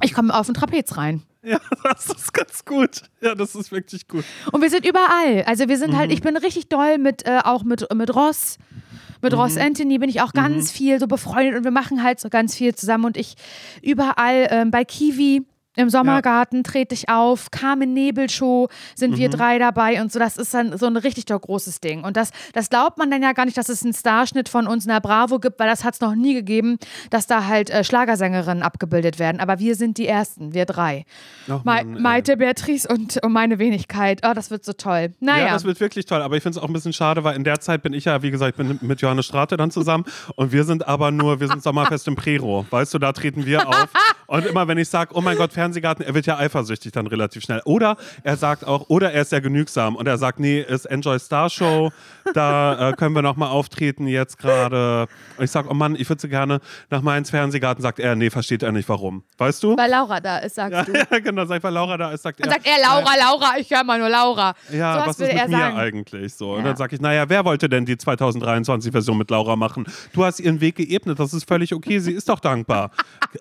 [0.03, 1.23] ich komme auf den Trapez rein.
[1.43, 3.03] Ja, das ist ganz gut.
[3.21, 4.25] Ja, das ist wirklich gut.
[4.51, 5.43] Und wir sind überall.
[5.45, 5.99] Also wir sind halt, mhm.
[5.99, 8.57] halt, ich bin richtig doll mit, äh, auch mit, mit Ross.
[9.21, 9.39] Mit mhm.
[9.39, 10.75] Ross Anthony bin ich auch ganz mhm.
[10.75, 13.05] viel so befreundet und wir machen halt so ganz viel zusammen.
[13.05, 13.35] Und ich
[13.81, 15.45] überall ähm, bei Kiwi
[15.77, 16.63] im Sommergarten ja.
[16.63, 19.17] trete ich auf, Carmen Nebel Show sind mhm.
[19.17, 20.19] wir drei dabei und so.
[20.19, 22.03] Das ist dann so ein richtig großes Ding.
[22.03, 24.85] Und das, das glaubt man dann ja gar nicht, dass es einen Starschnitt von uns
[24.85, 27.83] in der Bravo gibt, weil das hat es noch nie gegeben, dass da halt äh,
[27.83, 29.39] Schlagersängerinnen abgebildet werden.
[29.39, 31.05] Aber wir sind die Ersten, wir drei.
[31.47, 34.21] Ach, Ma Mann, Maite, Beatrice und, und meine Wenigkeit.
[34.27, 35.13] Oh, das wird so toll.
[35.19, 35.45] Naja.
[35.45, 36.21] Ja, das wird wirklich toll.
[36.21, 38.23] Aber ich finde es auch ein bisschen schade, weil in der Zeit bin ich ja,
[38.23, 41.61] wie gesagt, bin mit Johannes Strate dann zusammen und wir sind aber nur, wir sind
[41.61, 42.65] Sommerfest im Prero.
[42.69, 43.87] Weißt du, da treten wir auf.
[44.27, 47.43] Und immer wenn ich sage, oh mein Gott, Fernsehgarten, er wird ja eifersüchtig dann relativ
[47.43, 47.61] schnell.
[47.65, 51.19] Oder er sagt auch, oder er ist ja genügsam und er sagt, nee, ist Enjoy
[51.19, 51.91] Star Show,
[52.33, 55.07] da äh, können wir nochmal auftreten jetzt gerade.
[55.37, 58.29] Und ich sage, oh Mann, ich würde so gerne nach Mainz Fernsehgarten, sagt er, nee,
[58.29, 59.23] versteht er nicht warum.
[59.37, 59.75] Weißt du?
[59.75, 60.93] Weil Laura da ist, sagst ja, du.
[61.11, 62.45] Ja, genau, sag, weil Laura da ist, sagt er.
[62.45, 64.53] Dann sagt er, Laura, äh, Laura, ich höre mal nur Laura.
[64.71, 65.77] Ja, so was ist mit mir sagen.
[65.77, 66.53] eigentlich so?
[66.53, 66.59] Ja.
[66.59, 69.85] Und dann sage ich, naja, wer wollte denn die 2023-Version mit Laura machen?
[70.13, 72.91] Du hast ihren Weg geebnet, das ist völlig okay, sie ist doch dankbar.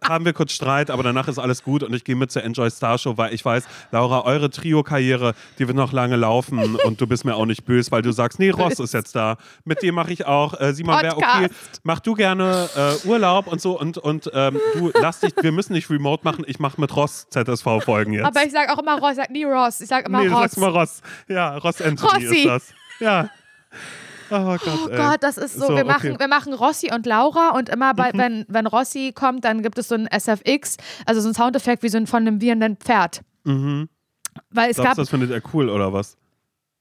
[0.02, 2.70] Haben wir kurz Streit, aber danach ist alles gut und ich gehe mit zur Enjoy
[2.70, 7.06] Star Show, weil ich weiß, Laura, eure Trio-Karriere, die wird noch lange laufen und du
[7.06, 9.36] bist mir auch nicht böse, weil du sagst, nee, Ross ist jetzt da.
[9.64, 10.58] Mit dem mache ich auch.
[10.60, 11.48] Äh, Simon, wäre okay.
[11.82, 15.72] Mach du gerne äh, Urlaub und so und, und ähm, du lass dich, wir müssen
[15.72, 18.26] nicht remote machen, ich mache mit Ross ZSV-Folgen jetzt.
[18.26, 20.32] Aber ich sage auch immer Ross, ich sag nie Ross, ich sage immer nee, Ross.
[20.32, 21.02] Nee, du sagst immer Ross.
[21.28, 22.36] Ja, Ross Anthony Rossi.
[22.38, 22.74] ist das.
[23.00, 23.30] Ja.
[24.30, 25.66] Oh Gott, oh Gott das ist so.
[25.66, 25.84] so wir, okay.
[25.84, 28.18] machen, wir machen Rossi und Laura und immer, bei, mhm.
[28.18, 31.88] wenn, wenn Rossi kommt, dann gibt es so ein SFX, also so ein Soundeffekt wie
[31.88, 33.22] so ein von einem wirrenden Pferd.
[33.44, 33.88] Mhm.
[34.50, 36.16] Weil es Glaubst, gab, das findet er cool oder was?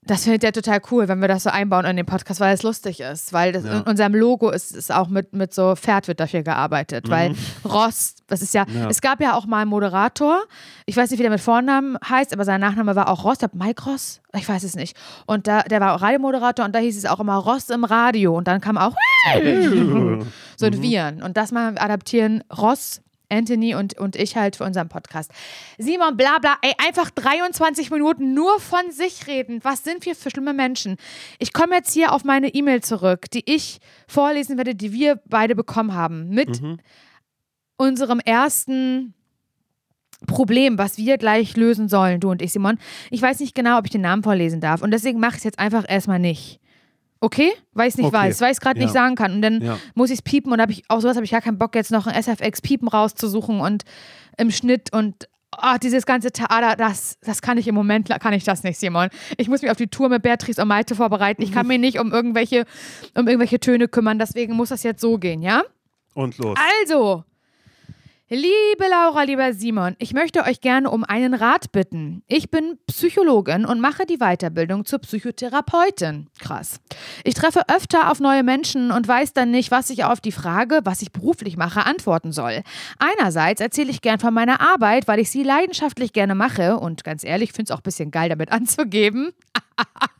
[0.06, 2.62] Das findet er total cool, wenn wir das so einbauen in den Podcast, weil es
[2.62, 3.34] lustig ist.
[3.34, 3.80] Weil das ja.
[3.80, 7.08] in unserem Logo ist, ist auch mit, mit so Pferd wird dafür gearbeitet.
[7.08, 7.12] Mhm.
[7.12, 10.44] Weil Ross, das ist ja, ja, es gab ja auch mal einen Moderator,
[10.86, 13.50] ich weiß nicht, wie der mit Vornamen heißt, aber sein Nachname war auch Ross, der
[13.54, 14.96] Mike Ross, ich weiß es nicht.
[15.26, 18.38] Und da, der war auch Radiomoderator und da hieß es auch immer Ross im Radio.
[18.38, 18.94] Und dann kam auch
[20.58, 20.82] so ein.
[20.82, 21.24] Viren.
[21.24, 23.02] Und das mal adaptieren, Ross
[23.36, 25.32] Anthony und, und ich halt für unseren Podcast.
[25.78, 29.60] Simon, bla bla, ey, einfach 23 Minuten nur von sich reden.
[29.64, 30.98] Was sind wir für schlimme Menschen?
[31.40, 35.56] Ich komme jetzt hier auf meine E-Mail zurück, die ich vorlesen werde, die wir beide
[35.56, 36.30] bekommen haben.
[36.30, 36.78] Mit mhm.
[37.78, 39.14] unserem ersten
[40.28, 42.80] Problem, was wir gleich lösen sollen, du und ich, Simon.
[43.12, 45.44] Ich weiß nicht genau, ob ich den Namen vorlesen darf und deswegen mache ich es
[45.44, 46.60] jetzt einfach erstmal nicht.
[47.26, 47.54] Okay?
[47.74, 48.18] Weil ich es nicht okay.
[48.18, 48.86] weiß, weil ich es gerade ja.
[48.86, 49.34] nicht sagen kann.
[49.34, 49.80] Und dann ja.
[49.96, 51.90] muss ich es piepen und habe ich auch sowas habe ich gar keinen Bock, jetzt
[51.90, 53.82] noch ein SFX-Piepen rauszusuchen und
[54.38, 58.44] im Schnitt und oh, dieses ganze Theater, das, das kann ich im Moment, kann ich
[58.44, 59.10] das nicht, Simon.
[59.38, 61.42] Ich muss mich auf die Tour mit Beatrice und Malte vorbereiten.
[61.42, 62.66] Ich kann mich nicht um irgendwelche,
[63.18, 65.64] um irgendwelche Töne kümmern, deswegen muss das jetzt so gehen, ja?
[66.14, 66.56] Und los.
[66.84, 67.24] Also,
[68.28, 72.24] Liebe Laura, lieber Simon, ich möchte euch gerne um einen Rat bitten.
[72.26, 76.26] Ich bin Psychologin und mache die Weiterbildung zur Psychotherapeutin.
[76.40, 76.80] Krass.
[77.24, 80.80] Ich treffe öfter auf neue Menschen und weiß dann nicht, was ich auf die Frage,
[80.86, 82.64] was ich beruflich mache, antworten soll.
[82.98, 87.24] Einerseits erzähle ich gern von meiner Arbeit, weil ich sie leidenschaftlich gerne mache und ganz
[87.24, 89.34] ehrlich, finde es auch ein bisschen geil, damit anzugeben.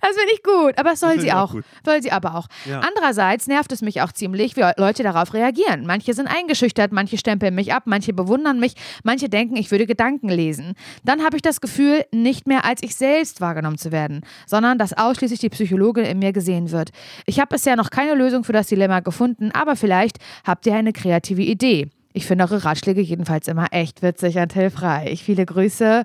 [0.00, 1.54] Das finde ich gut, aber das soll das sie auch.
[1.54, 2.46] auch soll sie aber auch.
[2.64, 2.80] Ja.
[2.80, 5.86] Andererseits nervt es mich auch ziemlich, wie Leute darauf reagieren.
[5.86, 10.28] Manche sind eingeschüchtert, manche stempeln mich ab, manche bewundern mich, manche denken, ich würde Gedanken
[10.28, 10.74] lesen.
[11.04, 14.92] Dann habe ich das Gefühl, nicht mehr als ich selbst wahrgenommen zu werden, sondern dass
[14.92, 16.90] ausschließlich die Psychologin in mir gesehen wird.
[17.26, 20.92] Ich habe bisher noch keine Lösung für das Dilemma gefunden, aber vielleicht habt ihr eine
[20.92, 21.90] kreative Idee.
[22.16, 25.22] Ich finde eure Ratschläge jedenfalls immer echt witzig und hilfreich.
[25.22, 26.04] Viele Grüße,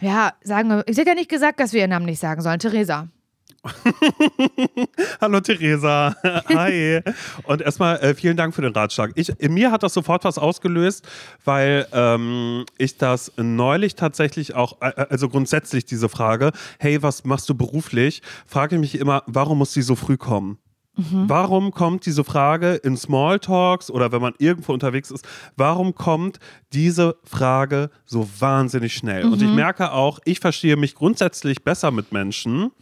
[0.00, 2.58] ja, sagen wir, ich hätte ja nicht gesagt, dass wir ihren Namen nicht sagen sollen.
[2.58, 3.08] Theresa.
[5.20, 6.14] Hallo Theresa.
[6.48, 7.00] Hi.
[7.44, 9.12] Und erstmal äh, vielen Dank für den Ratschlag.
[9.16, 11.06] Ich, in mir hat das sofort was ausgelöst,
[11.44, 17.48] weil ähm, ich das neulich tatsächlich auch, äh, also grundsätzlich diese Frage, hey, was machst
[17.48, 20.58] du beruflich, frage ich mich immer, warum muss sie so früh kommen?
[20.96, 21.28] Mhm.
[21.28, 25.26] Warum kommt diese Frage in Smalltalks oder wenn man irgendwo unterwegs ist,
[25.56, 26.38] warum kommt
[26.72, 29.24] diese Frage so wahnsinnig schnell?
[29.24, 29.32] Mhm.
[29.32, 29.54] Und ich mhm.
[29.54, 32.72] merke auch, ich verstehe mich grundsätzlich besser mit Menschen,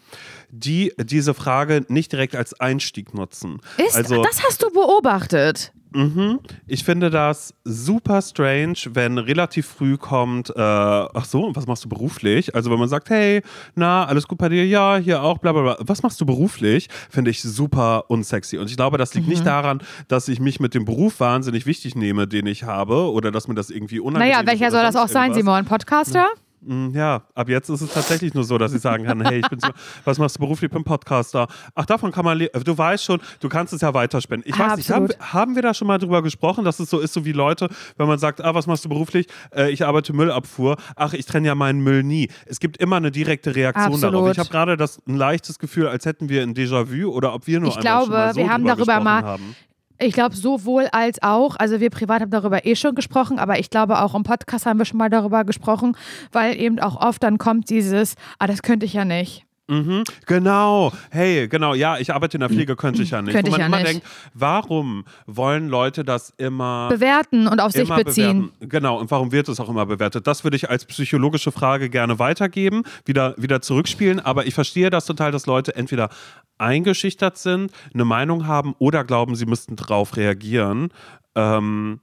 [0.51, 3.61] die diese Frage nicht direkt als Einstieg nutzen.
[3.77, 5.73] Ist, also, das hast du beobachtet?
[5.93, 6.41] Mhm.
[6.67, 11.89] Ich finde das super strange, wenn relativ früh kommt, äh, ach so, was machst du
[11.89, 12.55] beruflich?
[12.55, 13.43] Also wenn man sagt, hey,
[13.75, 14.67] na, alles gut bei dir?
[14.67, 15.77] Ja, hier auch, bla bla bla.
[15.81, 16.89] Was machst du beruflich?
[17.11, 18.59] Finde ich super unsexy.
[18.59, 19.33] Und ich glaube, das liegt mhm.
[19.33, 23.31] nicht daran, dass ich mich mit dem Beruf wahnsinnig wichtig nehme, den ich habe, oder
[23.31, 24.37] dass mir das irgendwie unangenehm ist.
[24.37, 25.65] Naja, welcher soll das auch sein, Simon?
[25.65, 26.19] Podcaster?
[26.19, 26.48] Ja.
[26.61, 29.49] Mm, ja, ab jetzt ist es tatsächlich nur so, dass ich sagen kann, hey, ich
[29.49, 29.69] bin so,
[30.05, 30.69] was machst du beruflich?
[30.69, 31.47] Ich bin Podcaster.
[31.75, 34.51] Ach, davon kann man, du weißt schon, du kannst es ja weiterspenden.
[34.51, 37.13] Ich weiß nicht, haben, haben, wir da schon mal drüber gesprochen, dass es so ist,
[37.13, 39.27] so wie Leute, wenn man sagt, ah, was machst du beruflich?
[39.55, 40.77] Äh, ich arbeite Müllabfuhr.
[40.97, 42.29] Ach, ich trenne ja meinen Müll nie.
[42.47, 44.15] Es gibt immer eine direkte Reaktion absolut.
[44.15, 44.33] darauf.
[44.33, 47.61] Ich habe gerade das ein leichtes Gefühl, als hätten wir ein Déjà-vu oder ob wir
[47.61, 49.57] nur ich glaube, mal so wir haben darüber mal haben.
[50.01, 51.57] Ich glaube, sowohl als auch.
[51.57, 54.79] Also wir privat haben darüber eh schon gesprochen, aber ich glaube auch im Podcast haben
[54.79, 55.97] wir schon mal darüber gesprochen,
[56.31, 59.48] weil eben auch oft dann kommt dieses, ah, das könnte ich ja nicht.
[59.71, 60.93] Mhm, genau.
[61.11, 61.75] Hey, genau.
[61.75, 63.35] Ja, ich arbeite in der Pflege, könnte ich ja nicht.
[63.35, 63.89] Könnte Wo man ja immer nicht.
[63.89, 68.47] denkt, warum wollen Leute das immer bewerten und auf sich beziehen?
[68.47, 68.69] Bewerten?
[68.69, 68.99] Genau.
[68.99, 70.27] Und warum wird es auch immer bewertet?
[70.27, 74.21] Das würde ich als psychologische Frage gerne weitergeben, wieder, wieder zurückspielen.
[74.21, 76.09] Aber ich verstehe das total, dass Leute entweder
[76.57, 80.89] eingeschüchtert sind, eine Meinung haben oder glauben, sie müssten darauf reagieren.
[81.35, 82.01] Ähm,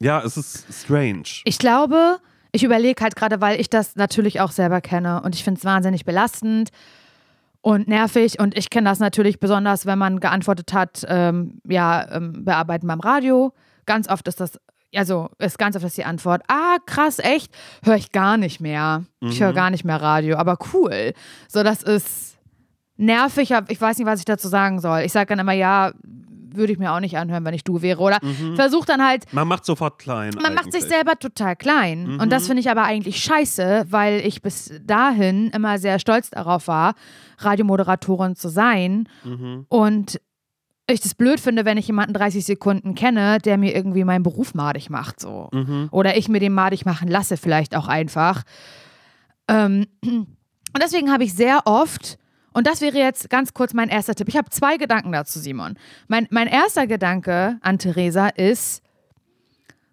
[0.00, 1.24] ja, es ist strange.
[1.44, 2.18] Ich glaube,
[2.52, 5.64] ich überlege halt gerade, weil ich das natürlich auch selber kenne und ich finde es
[5.64, 6.70] wahnsinnig belastend
[7.68, 8.40] und nervig.
[8.40, 13.00] Und ich kenne das natürlich besonders, wenn man geantwortet hat, ähm, ja, ähm, bearbeiten beim
[13.00, 13.52] Radio.
[13.84, 14.58] Ganz oft ist das,
[14.94, 17.54] also ist ganz oft ist die Antwort, ah, krass, echt,
[17.84, 19.04] höre ich gar nicht mehr.
[19.20, 19.28] Mhm.
[19.28, 21.12] Ich höre gar nicht mehr Radio, aber cool.
[21.46, 22.38] So, das ist
[22.96, 25.00] nervig, ich weiß nicht, was ich dazu sagen soll.
[25.00, 25.92] Ich sage dann immer, ja,
[26.54, 28.00] würde ich mir auch nicht anhören, wenn ich du wäre.
[28.00, 28.56] Oder mhm.
[28.56, 29.32] versuch dann halt.
[29.32, 30.30] Man macht sofort klein.
[30.34, 30.54] Man eigentlich.
[30.56, 32.14] macht sich selber total klein.
[32.14, 32.20] Mhm.
[32.20, 36.68] Und das finde ich aber eigentlich scheiße, weil ich bis dahin immer sehr stolz darauf
[36.68, 36.94] war,
[37.38, 39.08] Radiomoderatorin zu sein.
[39.24, 39.66] Mhm.
[39.68, 40.20] Und
[40.90, 44.54] ich das blöd finde, wenn ich jemanden 30 Sekunden kenne, der mir irgendwie meinen Beruf
[44.54, 45.20] madig macht.
[45.20, 45.48] So.
[45.52, 45.88] Mhm.
[45.90, 48.42] Oder ich mir den madig machen lasse, vielleicht auch einfach.
[49.48, 52.18] Ähm, und deswegen habe ich sehr oft
[52.52, 54.28] und das wäre jetzt ganz kurz mein erster Tipp.
[54.28, 55.76] Ich habe zwei Gedanken dazu, Simon.
[56.08, 58.82] Mein, mein erster Gedanke an Theresa ist,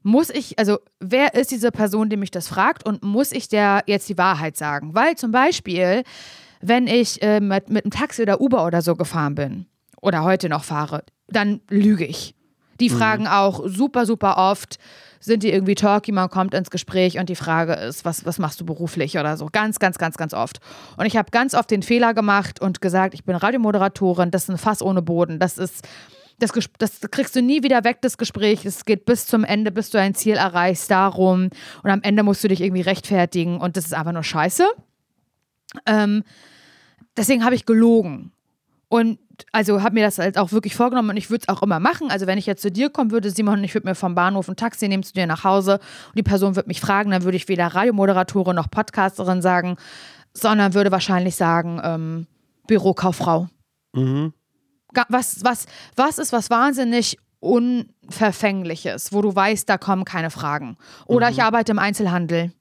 [0.03, 3.83] muss ich, also wer ist diese Person, die mich das fragt und muss ich der
[3.87, 4.93] jetzt die Wahrheit sagen?
[4.93, 6.03] Weil zum Beispiel,
[6.61, 9.65] wenn ich äh, mit, mit einem Taxi oder Uber oder so gefahren bin
[10.01, 12.35] oder heute noch fahre, dann lüge ich.
[12.79, 12.97] Die mhm.
[12.97, 14.77] fragen auch super, super oft,
[15.19, 18.61] sind die irgendwie talky, man kommt ins Gespräch und die Frage ist, was, was machst
[18.61, 19.47] du beruflich oder so.
[19.51, 20.59] Ganz, ganz, ganz, ganz oft.
[20.97, 24.49] Und ich habe ganz oft den Fehler gemacht und gesagt, ich bin Radiomoderatorin, das ist
[24.49, 25.39] ein Fass ohne Boden.
[25.39, 25.87] Das ist,
[26.37, 28.65] das, das kriegst du nie wieder weg, das Gespräch.
[28.65, 31.49] Es geht bis zum Ende, bis du ein Ziel erreichst, darum.
[31.81, 34.65] Und am Ende musst du dich irgendwie rechtfertigen und das ist einfach nur scheiße.
[35.85, 36.23] Ähm,
[37.17, 38.31] deswegen habe ich gelogen.
[38.95, 39.19] Und
[39.51, 42.09] also habe mir das halt auch wirklich vorgenommen und ich würde es auch immer machen.
[42.09, 44.55] Also wenn ich jetzt zu dir kommen würde, Simon, ich würde mir vom Bahnhof ein
[44.55, 47.49] Taxi nehmen zu dir nach Hause und die Person würde mich fragen, dann würde ich
[47.49, 49.75] weder Radiomoderatorin noch Podcasterin sagen,
[50.31, 52.27] sondern würde wahrscheinlich sagen, ähm,
[52.67, 53.49] Bürokauffrau.
[53.91, 54.31] Mhm.
[55.09, 55.65] Was, was,
[55.97, 60.77] was ist was wahnsinnig Unverfängliches, wo du weißt, da kommen keine Fragen.
[61.05, 61.33] Oder mhm.
[61.33, 62.53] ich arbeite im Einzelhandel.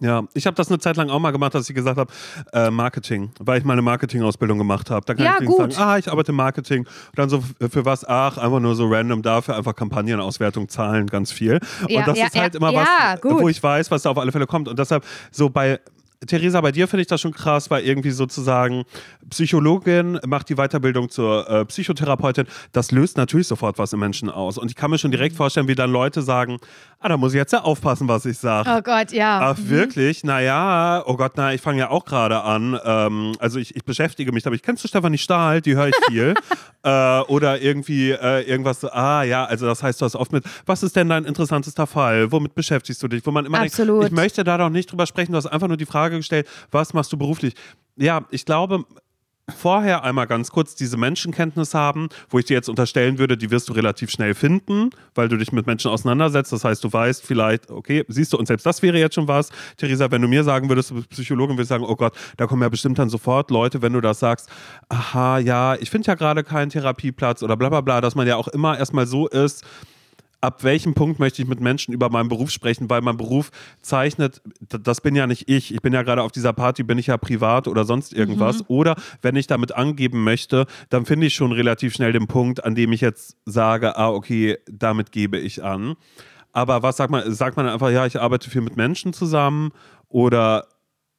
[0.00, 2.12] Ja, ich habe das eine Zeit lang auch mal gemacht, dass ich gesagt habe,
[2.52, 5.04] äh, Marketing, weil ich meine Marketing-Ausbildung gemacht habe.
[5.06, 5.72] Da kann ja, ich gut.
[5.72, 6.80] sagen, ah, ich arbeite im Marketing.
[6.80, 8.06] Und dann so, für was?
[8.06, 11.60] Ach, einfach nur so random dafür, einfach Kampagnenauswertung, Zahlen, ganz viel.
[11.88, 13.40] Ja, und das ja, ist halt immer was, gut.
[13.40, 14.68] wo ich weiß, was da auf alle Fälle kommt.
[14.68, 15.80] Und deshalb, so bei
[16.26, 18.84] Theresa, bei dir finde ich das schon krass, weil irgendwie sozusagen
[19.30, 22.46] Psychologin macht die Weiterbildung zur äh, Psychotherapeutin.
[22.72, 24.58] Das löst natürlich sofort was im Menschen aus.
[24.58, 26.58] Und ich kann mir schon direkt vorstellen, wie dann Leute sagen:
[27.00, 28.68] Ah, da muss ich jetzt ja aufpassen, was ich sage.
[28.76, 29.38] Oh Gott, ja.
[29.40, 29.70] Ach, mhm.
[29.70, 30.24] wirklich?
[30.24, 32.78] Naja, oh Gott, na, ich fange ja auch gerade an.
[32.84, 34.64] Ähm, also ich, ich, beschäftige mich damit.
[34.64, 35.60] Kennst du Stefanie Stahl?
[35.60, 36.34] Die höre ich viel.
[36.82, 40.82] äh, oder irgendwie äh, irgendwas ah ja, also das heißt, du hast oft mit, was
[40.82, 42.32] ist denn dein interessantester Fall?
[42.32, 43.24] Womit beschäftigst du dich?
[43.24, 44.02] Wo man immer Absolut.
[44.02, 46.48] denkt, ich möchte da doch nicht drüber sprechen, du hast einfach nur die Frage gestellt,
[46.72, 47.54] was machst du beruflich?
[47.94, 48.84] Ja, ich glaube,
[49.56, 53.68] vorher einmal ganz kurz diese Menschenkenntnis haben, wo ich dir jetzt unterstellen würde, die wirst
[53.68, 56.52] du relativ schnell finden, weil du dich mit Menschen auseinandersetzt.
[56.52, 59.50] Das heißt, du weißt vielleicht, okay, siehst du, und selbst das wäre jetzt schon was.
[59.76, 62.46] Theresa, wenn du mir sagen würdest, du bist Psychologin, würde ich sagen, oh Gott, da
[62.46, 64.48] kommen ja bestimmt dann sofort Leute, wenn du das sagst,
[64.88, 68.36] aha, ja, ich finde ja gerade keinen Therapieplatz oder bla bla bla, dass man ja
[68.36, 69.64] auch immer erstmal so ist,
[70.40, 73.50] ab welchem Punkt möchte ich mit Menschen über meinen Beruf sprechen, weil mein Beruf
[73.82, 77.08] zeichnet, das bin ja nicht ich, ich bin ja gerade auf dieser Party, bin ich
[77.08, 78.60] ja privat oder sonst irgendwas.
[78.60, 78.64] Mhm.
[78.68, 82.74] Oder wenn ich damit angeben möchte, dann finde ich schon relativ schnell den Punkt, an
[82.74, 85.96] dem ich jetzt sage, ah, okay, damit gebe ich an.
[86.52, 89.70] Aber was sagt man, sagt man einfach, ja, ich arbeite viel mit Menschen zusammen
[90.08, 90.66] oder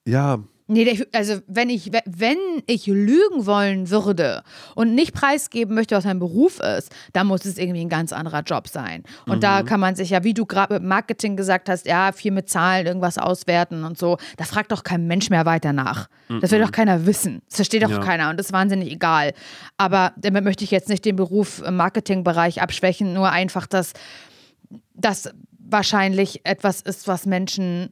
[0.06, 0.40] ja,
[0.72, 4.44] Nee, also wenn ich, wenn ich lügen wollen würde
[4.76, 8.42] und nicht preisgeben möchte, was mein Beruf ist, dann muss es irgendwie ein ganz anderer
[8.44, 9.04] Job sein.
[9.26, 9.42] Und Mhm.
[9.42, 12.50] da kann man sich ja, wie du gerade mit Marketing gesagt hast, ja, viel mit
[12.50, 16.08] Zahlen, irgendwas auswerten und so, da fragt doch kein Mensch mehr weiter nach.
[16.42, 17.42] Das will doch keiner wissen.
[17.48, 18.00] Das versteht doch Ja.
[18.00, 19.34] keiner und das ist wahnsinnig egal.
[19.78, 23.94] Aber damit möchte ich jetzt nicht den Beruf im Marketingbereich abschwächen, nur einfach, dass
[24.94, 27.92] das wahrscheinlich etwas ist, was Menschen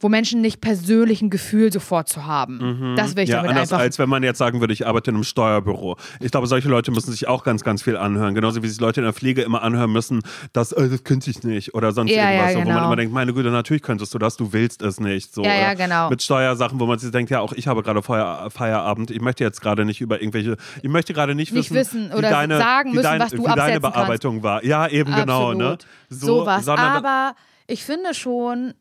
[0.00, 2.94] wo Menschen nicht persönlich ein Gefühl sofort zu haben.
[2.96, 3.32] Das will ich Mhm.
[3.32, 3.82] Ja, damit anders einfach.
[3.84, 5.96] als wenn man jetzt sagen würde, ich arbeite in einem Steuerbüro.
[6.20, 8.34] Ich glaube, solche Leute müssen sich auch ganz, ganz viel anhören.
[8.34, 10.20] Genauso wie sich Leute in der Pflege immer anhören müssen,
[10.52, 12.46] dass, äh, das könnte ich nicht oder sonst Ja, irgendwas.
[12.46, 12.86] ja, so, Wo man genau.
[12.86, 15.32] immer denkt, meine Güte, natürlich könntest du das, du willst es nicht.
[15.34, 15.42] So.
[15.42, 16.10] Ja, ja, genau.
[16.10, 19.10] Mit Steuersachen, wo man sich denkt, ja, auch ich habe gerade Feier, Feierabend.
[19.10, 22.58] Ich möchte jetzt gerade nicht über irgendwelche, ich möchte gerade nicht, Nicht wissen, oder deine,
[22.58, 23.94] sagen müssen, deine, was du wie deine absetzen kannst.
[23.96, 24.64] Bearbeitung war.
[24.64, 25.54] Ja, eben genau.
[25.54, 25.64] Ne?
[25.72, 25.86] Absolut.
[26.10, 26.64] So, Sowas.
[26.66, 27.34] sondern- Aber
[27.66, 28.74] ich finde schon.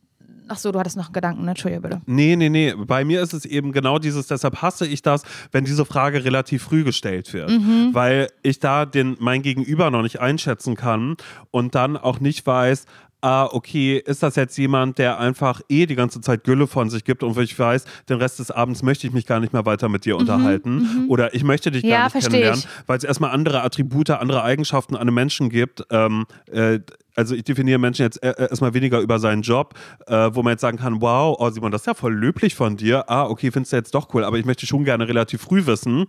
[0.47, 1.51] Ach so, du hattest noch einen Gedanken, ne?
[1.51, 2.01] Entschuldige bitte.
[2.06, 2.73] Nee, nee, nee.
[2.75, 6.63] Bei mir ist es eben genau dieses, deshalb hasse ich das, wenn diese Frage relativ
[6.63, 7.49] früh gestellt wird.
[7.49, 7.89] Mhm.
[7.93, 11.15] Weil ich da den, mein Gegenüber noch nicht einschätzen kann
[11.51, 12.86] und dann auch nicht weiß,
[13.21, 17.06] ah, okay, ist das jetzt jemand, der einfach eh die ganze Zeit Gülle von sich
[17.06, 19.65] gibt und wo ich weiß, den Rest des Abends möchte ich mich gar nicht mehr
[19.65, 23.06] weiter mit dir unterhalten oder ich möchte dich Mhm, Ja, gar nicht kennenlernen, weil es
[23.06, 25.86] erstmal andere Attribute, andere Eigenschaften an einem Menschen gibt.
[25.89, 26.79] Ähm, äh,
[27.15, 29.73] also ich definiere Menschen jetzt äh, äh, erstmal weniger über seinen Job,
[30.08, 32.78] äh, wo man jetzt sagen kann, wow, oh Simon, das ist ja voll löblich von
[32.78, 33.10] dir.
[33.10, 36.06] Ah, okay, findest du jetzt doch cool, aber ich möchte schon gerne relativ früh wissen,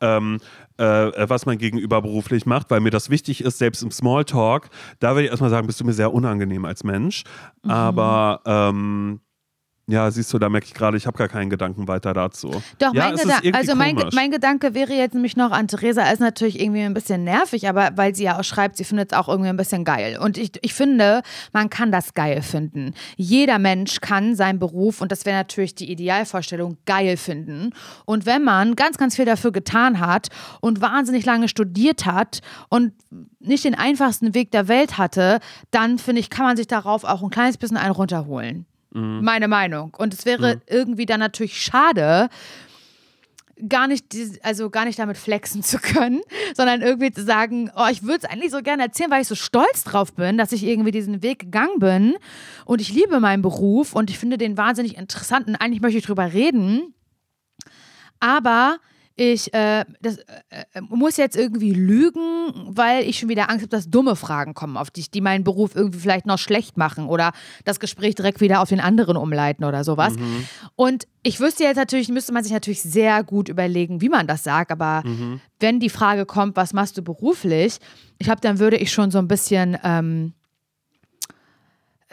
[0.00, 0.38] ähm,
[0.76, 0.84] äh,
[1.28, 4.68] was mein Gegenüber beruflich macht, weil mir das wichtig ist, selbst im Smalltalk,
[5.00, 7.24] da würde ich erstmal sagen, bist du mir sehr unangenehm als Mensch.
[7.62, 7.70] Mhm.
[7.70, 9.20] Aber ähm,
[9.86, 12.50] ja, siehst du, da merke ich gerade, ich habe gar keinen Gedanken weiter dazu.
[12.78, 16.20] Doch, ja, mein, Gedan also mein, mein Gedanke wäre jetzt nämlich noch an Theresa, ist
[16.20, 19.28] natürlich irgendwie ein bisschen nervig, aber weil sie ja auch schreibt, sie findet es auch
[19.28, 20.18] irgendwie ein bisschen geil.
[20.18, 22.94] Und ich, ich finde, man kann das geil finden.
[23.16, 27.70] Jeder Mensch kann seinen Beruf, und das wäre natürlich die Idealvorstellung, geil finden.
[28.06, 30.28] Und wenn man ganz, ganz viel dafür getan hat
[30.62, 32.94] und wahnsinnig lange studiert hat und
[33.38, 37.22] nicht den einfachsten Weg der Welt hatte, dann finde ich, kann man sich darauf auch
[37.22, 38.64] ein kleines bisschen einen runterholen.
[38.94, 39.92] Meine Meinung.
[39.98, 42.28] Und es wäre irgendwie dann natürlich schade,
[43.68, 44.06] gar nicht,
[44.42, 46.20] also gar nicht damit flexen zu können,
[46.56, 49.34] sondern irgendwie zu sagen, oh, ich würde es eigentlich so gerne erzählen, weil ich so
[49.34, 52.14] stolz drauf bin, dass ich irgendwie diesen Weg gegangen bin.
[52.64, 56.06] Und ich liebe meinen Beruf und ich finde den wahnsinnig interessant und eigentlich möchte ich
[56.06, 56.94] drüber reden,
[58.20, 58.78] aber
[59.16, 63.68] ich äh, das, äh, äh, muss jetzt irgendwie lügen, weil ich schon wieder Angst habe,
[63.68, 67.32] dass dumme Fragen kommen, auf die, die meinen Beruf irgendwie vielleicht noch schlecht machen oder
[67.64, 70.14] das Gespräch direkt wieder auf den anderen umleiten oder sowas.
[70.74, 74.42] Und ich wüsste jetzt natürlich, müsste man sich natürlich sehr gut überlegen, wie man das
[74.42, 75.02] sagt, aber
[75.60, 77.78] wenn die Frage kommt, was machst du beruflich,
[78.18, 80.34] ich glaube, dann würde ich schon so ein bisschen, ähm,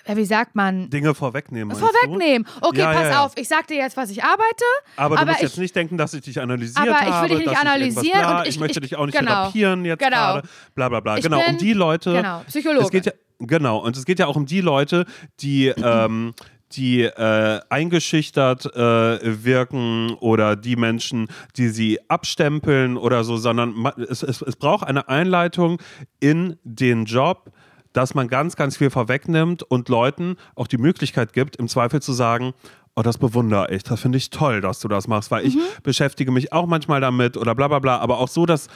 [0.07, 1.75] wie sagt man, Dinge vorwegnehmen.
[1.75, 2.47] vorwegnehmen.
[2.61, 3.25] Okay, Ja, pass ja, ja.
[3.25, 4.41] auf, ich sag dir jetzt, was ich arbeite.
[4.57, 5.01] Du?
[5.01, 7.11] Aber du Aber musst ich- jetzt nicht denken, dass ich dich analysiert Aber ich will
[7.11, 7.27] habe.
[7.29, 9.31] dich nicht ich analysieren bla, und ich, ich- möchte ich- dich auch nicht genau.
[9.31, 10.09] therapieren jetzt Genau.
[10.33, 10.47] gerade.
[10.75, 11.17] Bla bla bla.
[11.17, 12.13] Ich genau, um bin- die Leute.
[12.13, 12.85] genau, Psychologe.
[12.85, 15.05] Es geht ja, genau, und es geht ja auch um die Leute,
[15.39, 15.67] die.
[15.67, 16.33] ähm,
[16.73, 24.23] die äh, eingeschüchtert äh, wirken oder die Menschen, die sie abstempeln oder so, sondern es,
[24.23, 25.81] es, es braucht eine Einleitung
[26.21, 27.51] in den Job,
[27.93, 32.13] dass man ganz, ganz viel vorwegnimmt und Leuten auch die Möglichkeit gibt, im Zweifel zu
[32.13, 32.53] sagen,
[32.95, 36.31] oh, das bewundere ich, das finde ich toll, dass du das machst, weil ich beschäftige
[36.31, 38.67] mich auch manchmal damit oder bla bla bla, aber auch so, dass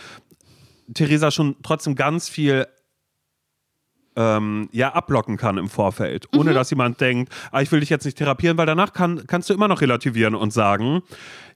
[0.94, 2.68] Theresa schon trotzdem ganz viel
[4.16, 8.06] ähm, ja, ablocken kann im Vorfeld, ohne dass jemand denkt, ah, ich will dich jetzt
[8.06, 11.02] nicht therapieren, weil danach kann, kannst du immer noch relativieren und sagen,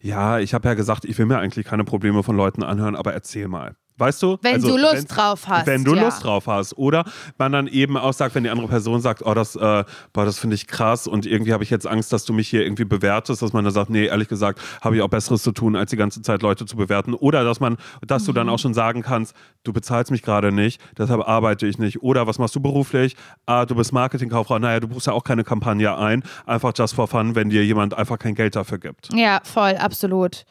[0.01, 3.13] ja, ich habe ja gesagt, ich will mir eigentlich keine Probleme von Leuten anhören, aber
[3.13, 3.75] erzähl mal.
[3.99, 4.37] Weißt du?
[4.41, 6.03] Wenn Also, du Lust drauf hast, Wenn du ja.
[6.03, 6.77] Lust drauf hast.
[6.77, 7.03] Oder
[7.37, 9.83] man dann eben auch sagt, wenn die andere Person sagt, oh, das, äh,
[10.13, 12.63] boah, das finde ich krass und irgendwie habe ich jetzt Angst, dass du mich hier
[12.63, 15.75] irgendwie bewertest, dass man dann sagt, nee, ehrlich gesagt, habe ich auch Besseres zu tun,
[15.75, 17.13] als die ganze Zeit Leute zu bewerten.
[17.13, 18.53] Oder dass man, dass du dann Mhm.
[18.53, 22.01] auch schon sagen kannst, du bezahlst mich gerade nicht, deshalb arbeite ich nicht.
[22.01, 23.15] Oder was machst du beruflich?
[23.45, 24.59] Ah, du bist Marketingkauffrau.
[24.59, 26.23] Naja, du buchst ja auch keine Kampagne ein.
[26.45, 29.09] Einfach just for fun, wenn dir jemand einfach kein Geld dafür gibt.
[29.13, 30.45] Ja, voll, absolut.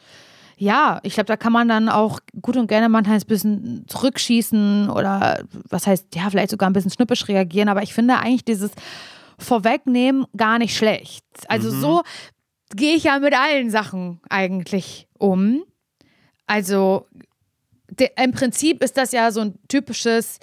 [0.61, 4.90] Ja, ich glaube, da kann man dann auch gut und gerne manchmal ein bisschen zurückschießen
[4.90, 8.73] oder was heißt, ja, vielleicht sogar ein bisschen schnippisch reagieren, aber ich finde eigentlich dieses
[9.38, 11.25] Vorwegnehmen gar nicht schlecht.
[11.47, 12.03] Also so
[12.75, 15.62] gehe ich ja mit allen Sachen eigentlich um.
[16.47, 17.07] Also
[18.16, 20.40] im Prinzip ist das ja so ein typisches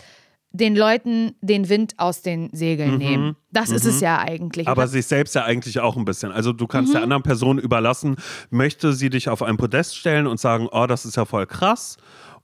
[0.57, 3.35] den Leuten den Wind aus den Segeln nehmen.
[3.51, 4.67] Das ist es ja eigentlich.
[4.67, 6.31] Aber sich selbst ja eigentlich auch ein bisschen.
[6.31, 6.93] Also du kannst Mhm.
[6.93, 8.15] der anderen Person überlassen,
[8.49, 11.97] möchte sie dich auf ein Podest stellen und sagen, oh, das ist ja voll krass.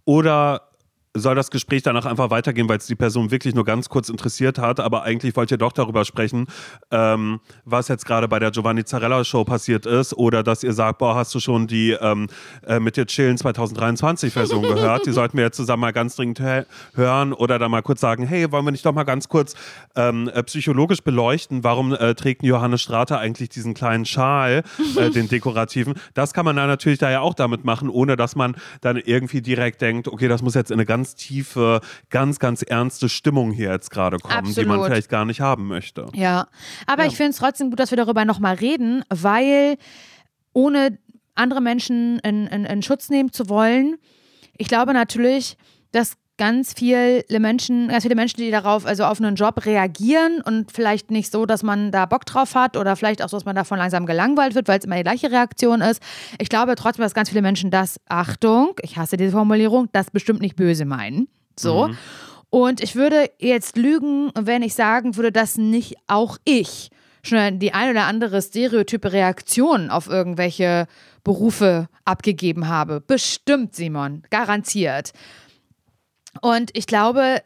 [0.06, 0.71] Oder
[1.14, 4.58] soll das Gespräch danach einfach weitergehen, weil es die Person wirklich nur ganz kurz interessiert
[4.58, 4.80] hat.
[4.80, 6.48] Aber eigentlich wollt ihr doch darüber sprechen,
[6.90, 10.14] ähm, was jetzt gerade bei der Giovanni Zarella Show passiert ist.
[10.14, 12.28] Oder dass ihr sagt, boah, hast du schon die ähm,
[12.66, 15.06] äh, mit dir chillen 2023 Version gehört?
[15.06, 16.42] Die sollten wir jetzt zusammen mal ganz dringend
[16.94, 17.34] hören.
[17.34, 19.56] Oder dann mal kurz sagen, hey, wollen wir nicht doch mal ganz kurz
[19.96, 24.64] ähm, äh, psychologisch beleuchten, warum äh, trägt Johannes Strater eigentlich diesen kleinen Schal,
[24.98, 25.96] äh, den dekorativen?
[26.14, 29.42] Das kann man dann natürlich da ja auch damit machen, ohne dass man dann irgendwie
[29.42, 33.52] direkt denkt, okay, das muss jetzt in eine ganz ganz tiefe, ganz, ganz ernste Stimmung
[33.52, 34.58] hier jetzt gerade kommen, Absolut.
[34.58, 36.06] die man vielleicht gar nicht haben möchte.
[36.14, 36.48] Ja,
[36.86, 37.10] aber ja.
[37.10, 39.78] ich finde es trotzdem gut, dass wir darüber nochmal reden, weil
[40.54, 41.00] ohne
[41.34, 43.98] andere Menschen in, in, in Schutz nehmen zu wollen,
[44.58, 45.58] ich glaube natürlich,
[45.92, 50.72] dass ganz viele Menschen, ganz viele Menschen, die darauf, also auf einen Job reagieren und
[50.72, 53.56] vielleicht nicht so, dass man da Bock drauf hat oder vielleicht auch so, dass man
[53.56, 56.02] davon langsam gelangweilt wird, weil es immer die gleiche Reaktion ist.
[56.40, 60.42] Ich glaube trotzdem, dass ganz viele Menschen das, Achtung, ich hasse diese Formulierung, das bestimmt
[60.42, 61.28] nicht böse meinen.
[61.60, 61.90] So.
[61.90, 61.98] Mhm.
[62.50, 66.90] Und ich würde jetzt lügen, wenn ich sagen würde, dass nicht auch ich
[67.22, 70.88] schon die ein oder andere stereotype Reaktion auf irgendwelche
[71.24, 73.00] Berufe abgegeben habe.
[73.00, 75.12] Bestimmt, Simon, garantiert.
[76.40, 77.42] Und ich glaube,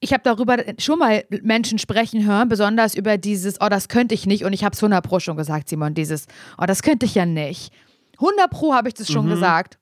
[0.00, 4.26] ich habe darüber schon mal Menschen sprechen hören, besonders über dieses, oh, das könnte ich
[4.26, 4.44] nicht.
[4.44, 6.26] Und ich habe es 100 Pro schon gesagt, Simon, dieses,
[6.58, 7.72] oh, das könnte ich ja nicht.
[8.18, 9.30] 100 Pro habe ich das schon mhm.
[9.30, 9.78] gesagt.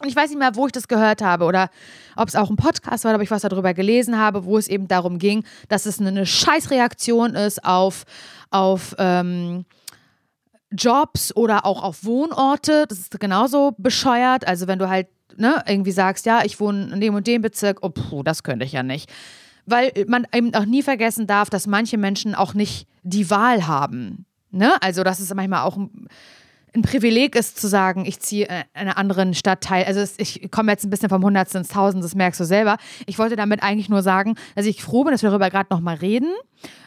[0.00, 1.68] Und ich weiß nicht mehr, wo ich das gehört habe oder
[2.16, 4.88] ob es auch ein Podcast war, ob ich was darüber gelesen habe, wo es eben
[4.88, 8.04] darum ging, dass es eine Scheißreaktion ist auf,
[8.50, 9.66] auf ähm,
[10.70, 12.86] Jobs oder auch auf Wohnorte.
[12.88, 14.46] Das ist genauso bescheuert.
[14.46, 17.78] Also wenn du halt ne, irgendwie sagst, ja, ich wohne in dem und dem Bezirk,
[17.82, 19.10] oh, puh, das könnte ich ja nicht.
[19.66, 24.26] Weil man eben auch nie vergessen darf, dass manche Menschen auch nicht die Wahl haben.
[24.50, 24.72] Ne?
[24.82, 26.08] Also, das ist manchmal auch ein,
[26.74, 29.84] ein Privileg ist zu sagen, ich ziehe in einen anderen Stadtteil.
[29.84, 32.76] Also ich komme jetzt ein bisschen vom Hundertsten ins Tausend, das merkst du selber.
[33.06, 35.96] Ich wollte damit eigentlich nur sagen, dass ich froh bin, dass wir darüber gerade nochmal
[35.96, 36.32] reden,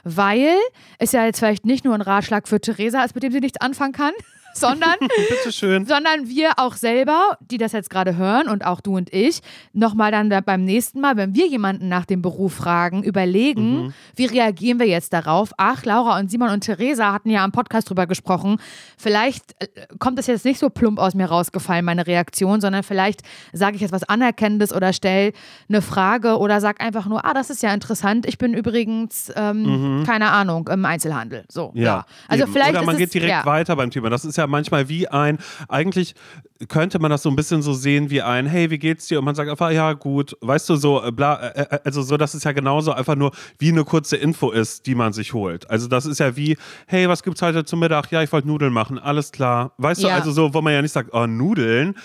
[0.03, 0.55] weil
[0.99, 3.59] es ja jetzt vielleicht nicht nur ein Ratschlag für Theresa ist, mit dem sie nichts
[3.59, 4.13] anfangen kann,
[4.63, 4.95] sondern,
[5.85, 9.41] sondern wir auch selber, die das jetzt gerade hören und auch du und ich,
[9.73, 13.93] nochmal dann beim nächsten Mal, wenn wir jemanden nach dem Beruf fragen, überlegen, mhm.
[14.15, 15.53] wie reagieren wir jetzt darauf?
[15.57, 18.57] Ach, Laura und Simon und Theresa hatten ja am Podcast drüber gesprochen.
[18.97, 19.67] Vielleicht äh,
[19.99, 23.81] kommt das jetzt nicht so plump aus mir rausgefallen, meine Reaktion, sondern vielleicht sage ich
[23.81, 25.33] jetzt was Anerkennendes oder stelle
[25.69, 28.25] eine Frage oder sage einfach nur, ah, das ist ja interessant.
[28.25, 30.03] Ich bin übrigens, ähm, mhm.
[30.03, 31.45] keine Ahnung, im Einzelhandel.
[31.49, 31.83] So, ja.
[31.83, 32.05] ja.
[32.27, 32.53] Also eben.
[32.53, 33.45] vielleicht oder man es, geht direkt ja.
[33.45, 34.09] weiter beim Thema.
[34.09, 35.37] Das ist ja ja manchmal wie ein,
[35.67, 36.15] eigentlich
[36.67, 39.19] könnte man das so ein bisschen so sehen wie ein, hey, wie geht's dir?
[39.19, 42.17] Und man sagt einfach, ja, gut, weißt du, so, äh, bla, äh, äh, also so,
[42.17, 45.69] dass es ja genauso einfach nur wie eine kurze Info ist, die man sich holt.
[45.69, 48.11] Also das ist ja wie, hey, was gibt's heute zum Mittag?
[48.11, 49.73] Ja, ich wollte Nudeln machen, alles klar.
[49.77, 50.09] Weißt ja.
[50.09, 51.95] du, also so, wo man ja nicht sagt, oh, Nudeln.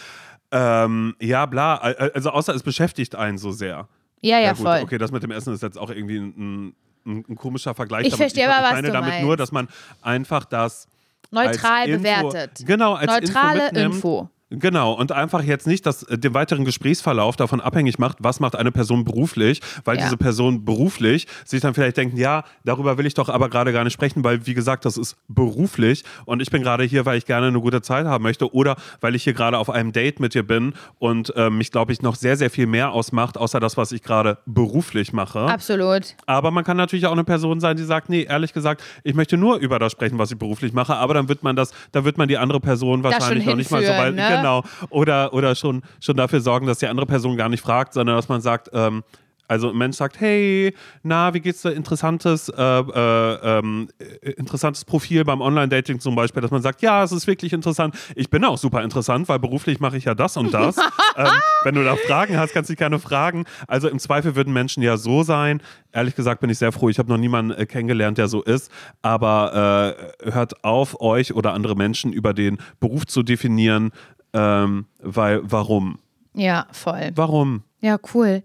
[0.50, 3.86] Ähm, ja, bla, also außer es beschäftigt einen so sehr.
[4.20, 4.80] Ja, ja, ja gut, voll.
[4.82, 6.74] Okay, das mit dem Essen ist jetzt auch irgendwie ein,
[7.04, 8.06] ein, ein komischer Vergleich.
[8.06, 9.24] Ich verstehe aber, was meine du damit meinst.
[9.24, 9.68] nur, dass man
[10.00, 10.88] einfach das
[11.30, 12.62] Neutral bewertet.
[12.64, 13.80] Genau, als Neutrale Info.
[13.80, 14.30] Info.
[14.50, 18.56] Genau, und einfach jetzt nicht das, äh, den weiteren Gesprächsverlauf davon abhängig macht, was macht
[18.56, 20.04] eine Person beruflich, weil ja.
[20.04, 23.84] diese Person beruflich sich dann vielleicht denkt, ja, darüber will ich doch aber gerade gar
[23.84, 27.26] nicht sprechen, weil wie gesagt, das ist beruflich und ich bin gerade hier, weil ich
[27.26, 30.32] gerne eine gute Zeit haben möchte oder weil ich hier gerade auf einem Date mit
[30.32, 33.76] dir bin und äh, mich, glaube ich, noch sehr, sehr viel mehr ausmacht, außer das,
[33.76, 35.40] was ich gerade beruflich mache.
[35.40, 36.14] Absolut.
[36.24, 39.36] Aber man kann natürlich auch eine Person sein, die sagt, nee, ehrlich gesagt, ich möchte
[39.36, 42.16] nur über das sprechen, was ich beruflich mache, aber dann wird man das, da wird
[42.16, 44.14] man die andere Person wahrscheinlich noch nicht mal so weit.
[44.14, 44.37] Ne?
[44.38, 44.62] Genau.
[44.90, 48.28] Oder, oder schon, schon dafür sorgen, dass die andere Person gar nicht fragt, sondern dass
[48.28, 49.02] man sagt, ähm,
[49.48, 51.72] also ein Mensch sagt, hey, na, wie geht's dir?
[51.72, 53.88] Interessantes, äh, äh, ähm,
[54.36, 57.96] interessantes Profil beim Online-Dating zum Beispiel, dass man sagt, ja, es ist wirklich interessant.
[58.14, 60.76] Ich bin auch super interessant, weil beruflich mache ich ja das und das.
[61.16, 61.28] ähm,
[61.64, 63.46] wenn du da Fragen hast, kannst du dich gerne fragen.
[63.66, 65.62] Also im Zweifel würden Menschen ja so sein.
[65.92, 66.90] Ehrlich gesagt bin ich sehr froh.
[66.90, 68.70] Ich habe noch niemanden äh, kennengelernt, der so ist.
[69.00, 73.92] Aber äh, hört auf, euch oder andere Menschen über den Beruf zu definieren,
[74.32, 75.98] ähm, weil, warum?
[76.34, 77.10] Ja, voll.
[77.14, 77.62] Warum?
[77.80, 78.42] Ja, cool.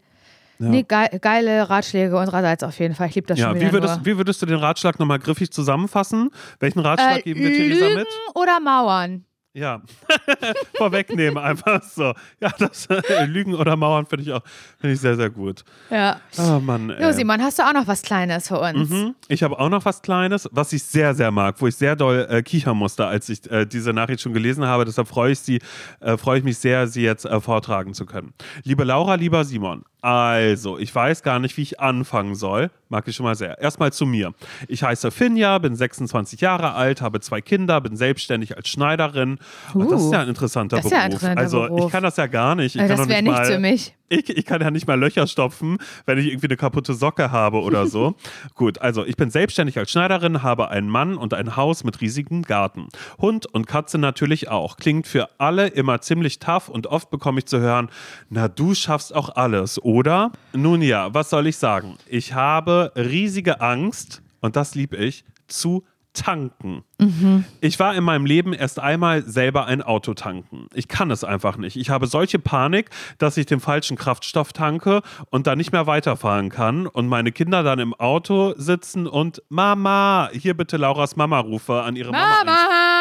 [0.59, 0.69] Ja.
[0.69, 3.09] Nee, ge geile Ratschläge unsererseits auf jeden Fall.
[3.09, 5.51] Ich liebe das ja, schon wieder wie würdest, wie würdest du den Ratschlag nochmal griffig
[5.51, 6.29] zusammenfassen?
[6.59, 8.07] Welchen Ratschlag äh, geben wir Theresa mit?
[8.36, 9.25] oder Mauern?
[9.55, 9.81] Ja,
[10.77, 12.13] vorwegnehmen einfach so.
[12.39, 14.41] Ja, das äh, Lügen oder Mauern finde ich auch
[14.79, 15.63] find ich sehr, sehr gut.
[15.91, 16.19] Ja.
[16.39, 16.89] Oh Mann.
[16.89, 17.03] Ey.
[17.03, 18.89] Jo, Simon, hast du auch noch was Kleines für uns?
[18.89, 19.13] Mhm.
[19.27, 22.25] Ich habe auch noch was Kleines, was ich sehr, sehr mag, wo ich sehr doll
[22.31, 24.85] äh, kichern musste, als ich äh, diese Nachricht schon gelesen habe.
[24.85, 25.59] Deshalb freue ich, sie,
[25.99, 28.33] äh, freue ich mich sehr, sie jetzt äh, vortragen zu können.
[28.63, 32.71] Liebe Laura, lieber Simon, also, ich weiß gar nicht, wie ich anfangen soll.
[32.89, 33.57] Mag ich schon mal sehr.
[33.59, 34.33] Erstmal zu mir.
[34.67, 39.39] Ich heiße Finja, bin 26 Jahre alt, habe zwei Kinder, bin selbstständig als Schneiderin
[39.73, 41.05] Oh, das ist Uh, ja ein interessanter das ist ja Beruf.
[41.05, 41.85] ein interessanter also Beruf.
[41.85, 42.75] ich kann das ja gar nicht.
[42.75, 43.95] Ich Äh, das wäre nicht nichts mal, für mich.
[44.09, 47.61] Ich, ich kann ja nicht mal Löcher stopfen, wenn ich irgendwie eine kaputte Socke habe
[47.61, 48.15] oder so.
[48.55, 52.43] Gut, also ich bin selbstständig als Schneiderin, habe einen Mann und ein Haus mit riesigem
[52.43, 52.89] Garten.
[53.19, 54.77] Hund und Katze natürlich auch.
[54.77, 57.89] Klingt für alle immer ziemlich tough und oft bekomme ich zu hören,
[58.29, 60.31] na du schaffst auch alles, oder?
[60.53, 61.95] Nun ja, was soll ich sagen?
[62.07, 65.83] Ich habe riesige Angst, und das lieb ich, zu
[66.14, 66.84] tanken.
[67.59, 70.68] Ich war in meinem Leben erst einmal selber ein Auto tanken.
[70.74, 71.76] Ich kann es einfach nicht.
[71.76, 75.01] Ich habe solche Panik, dass ich den falschen Kraftstoff tanke
[75.32, 80.30] und dann nicht mehr weiterfahren kann und meine Kinder dann im Auto sitzen und Mama,
[80.34, 82.43] hier bitte Lauras Mama rufe an ihre Mama.
[82.45, 82.92] Mama!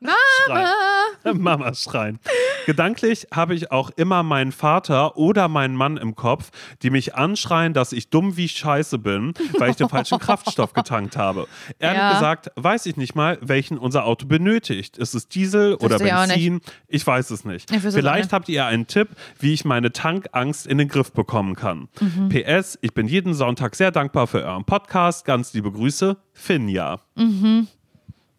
[0.00, 0.14] Mama!
[0.46, 1.38] schreien.
[1.42, 2.18] Mama schreien.
[2.66, 6.50] Gedanklich habe ich auch immer meinen Vater oder meinen Mann im Kopf,
[6.82, 11.16] die mich anschreien, dass ich dumm wie Scheiße bin, weil ich den falschen Kraftstoff getankt
[11.16, 11.46] habe.
[11.78, 12.12] Ehrlich Ja.
[12.14, 14.98] gesagt, weiß ich nicht mal, welchen unser Auto benötigt.
[14.98, 16.60] Ist es Diesel oder Wüsste ich Benzin?
[16.88, 17.70] Ich weiß es nicht.
[17.70, 21.88] Vielleicht habt ihr einen Tipp, wie ich meine Tankangst in den Griff bekommen kann.
[22.00, 22.28] Mhm.
[22.30, 25.24] PS, ich bin jeden Sonntag sehr dankbar für euren Podcast.
[25.24, 26.98] Ganz liebe Grüße, Finja.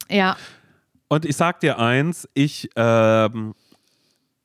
[0.10, 0.36] Ja.
[1.10, 3.54] Und ich sag dir eins, ich, ähm,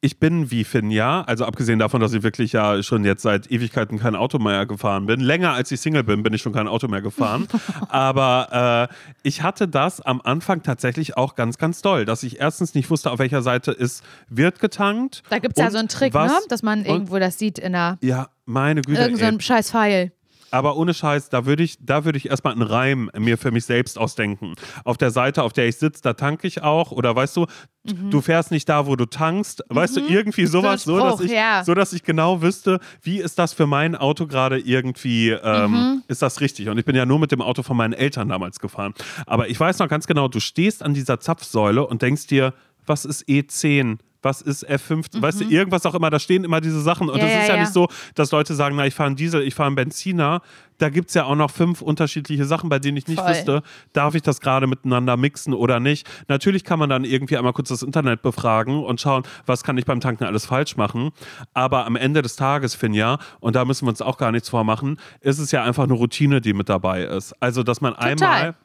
[0.04, 3.98] ich bin wie Finja, also abgesehen davon, dass ich wirklich ja schon jetzt seit Ewigkeiten
[4.00, 5.20] kein Auto mehr gefahren bin.
[5.20, 7.46] Länger als ich Single bin, bin ich schon kein Auto mehr gefahren.
[7.88, 12.74] Aber äh, ich hatte das am Anfang tatsächlich auch ganz, ganz doll, dass ich erstens
[12.74, 15.22] nicht wusste, auf welcher Seite es wird getankt.
[15.30, 16.38] Da gibt es ja so einen Trick, was- ne?
[16.48, 19.00] dass man irgendwo das sieht in einer Ja, meine Güte.
[19.00, 20.12] irgend so einem scheiß Pfeil.
[20.52, 23.64] Aber ohne Scheiß, da würde ich, da würde ich erstmal einen Reim mir für mich
[23.64, 24.54] selbst ausdenken.
[24.84, 26.92] Auf der Seite, auf der ich sitze, da tanke ich auch.
[26.92, 27.46] Oder weißt du,
[27.84, 29.64] du fährst nicht da, wo du tankst.
[29.68, 30.98] Weißt du, irgendwie sowas, so, Mhm.
[30.98, 31.64] So dass Spruch, ich, ja.
[31.64, 36.02] so dass ich genau wüsste, wie ist das für mein Auto gerade irgendwie, ähm, Mhm.
[36.08, 36.68] ist das richtig?
[36.68, 38.94] Und ich bin ja nur mit dem Auto von meinen Eltern damals gefahren.
[39.26, 42.52] Aber ich weiß noch ganz genau, du stehst an dieser Zapfsäule und denkst dir,
[42.86, 43.98] was ist E10?
[44.22, 45.20] Was ist F15?
[45.20, 47.08] Weißt du, irgendwas auch immer, da stehen immer diese Sachen.
[47.08, 47.28] Und Mhm.
[47.28, 49.42] Ja, das ist ja, ja, nicht so, dass Leute sagen, na, ich fahre einen Diesel,
[49.42, 50.42] ich fahre einen Benziner.
[50.78, 53.30] Da gibt es ja auch noch fünf unterschiedliche Sachen, bei denen ich nicht Voll.
[53.30, 53.62] wüsste,
[53.92, 56.08] darf ich das gerade miteinander mixen oder nicht.
[56.28, 59.84] Natürlich kann man dann irgendwie einmal kurz das Internet befragen und schauen, was kann ich
[59.84, 61.10] beim Tanken alles falsch machen.
[61.54, 64.98] Aber am Ende des Tages, Finja, und da müssen wir uns auch gar nichts vormachen,
[65.20, 67.32] ist es ja einfach eine Routine, die mit dabei ist.
[67.40, 68.56] Also, dass man einmal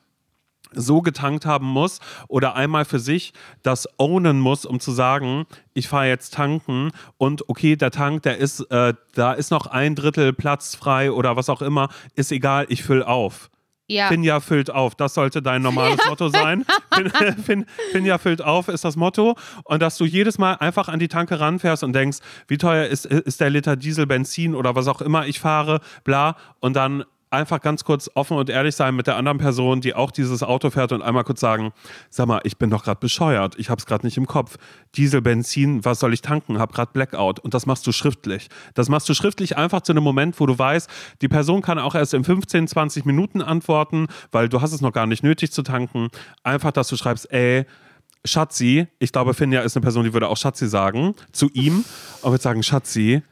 [0.74, 5.88] so getankt haben muss oder einmal für sich das ownen muss, um zu sagen, ich
[5.88, 10.34] fahre jetzt tanken und okay, der Tank, der ist, äh, da ist noch ein Drittel
[10.34, 13.50] Platz frei oder was auch immer, ist egal, ich fülle auf.
[13.90, 14.10] Ja.
[14.10, 16.66] Finja füllt auf, das sollte dein normales Motto sein.
[16.94, 17.10] Fin,
[17.44, 19.36] fin, Finja füllt auf ist das Motto.
[19.64, 23.06] Und dass du jedes Mal einfach an die Tanke ranfährst und denkst, wie teuer ist,
[23.06, 26.36] ist der Liter Diesel, Benzin oder was auch immer ich fahre, bla.
[26.60, 30.12] Und dann einfach ganz kurz offen und ehrlich sein mit der anderen Person, die auch
[30.12, 31.72] dieses Auto fährt und einmal kurz sagen,
[32.10, 34.58] sag mal, ich bin doch gerade bescheuert, ich habe es gerade nicht im Kopf.
[34.96, 36.60] Diesel, Benzin, was soll ich tanken?
[36.60, 38.50] Hab gerade Blackout und das machst du schriftlich.
[38.74, 40.90] Das machst du schriftlich einfach zu einem Moment, wo du weißt,
[41.22, 44.94] die Person kann auch erst in 15, 20 Minuten antworten, weil du hast es noch
[44.94, 46.10] gar nicht nötig zu tanken.
[46.44, 47.66] Einfach, dass du schreibst, ey,
[48.26, 51.86] Schatzi, ich glaube, Finja ist eine Person, die würde auch Schatzi sagen, zu ihm
[52.22, 53.24] und würde sagen, Schatzi,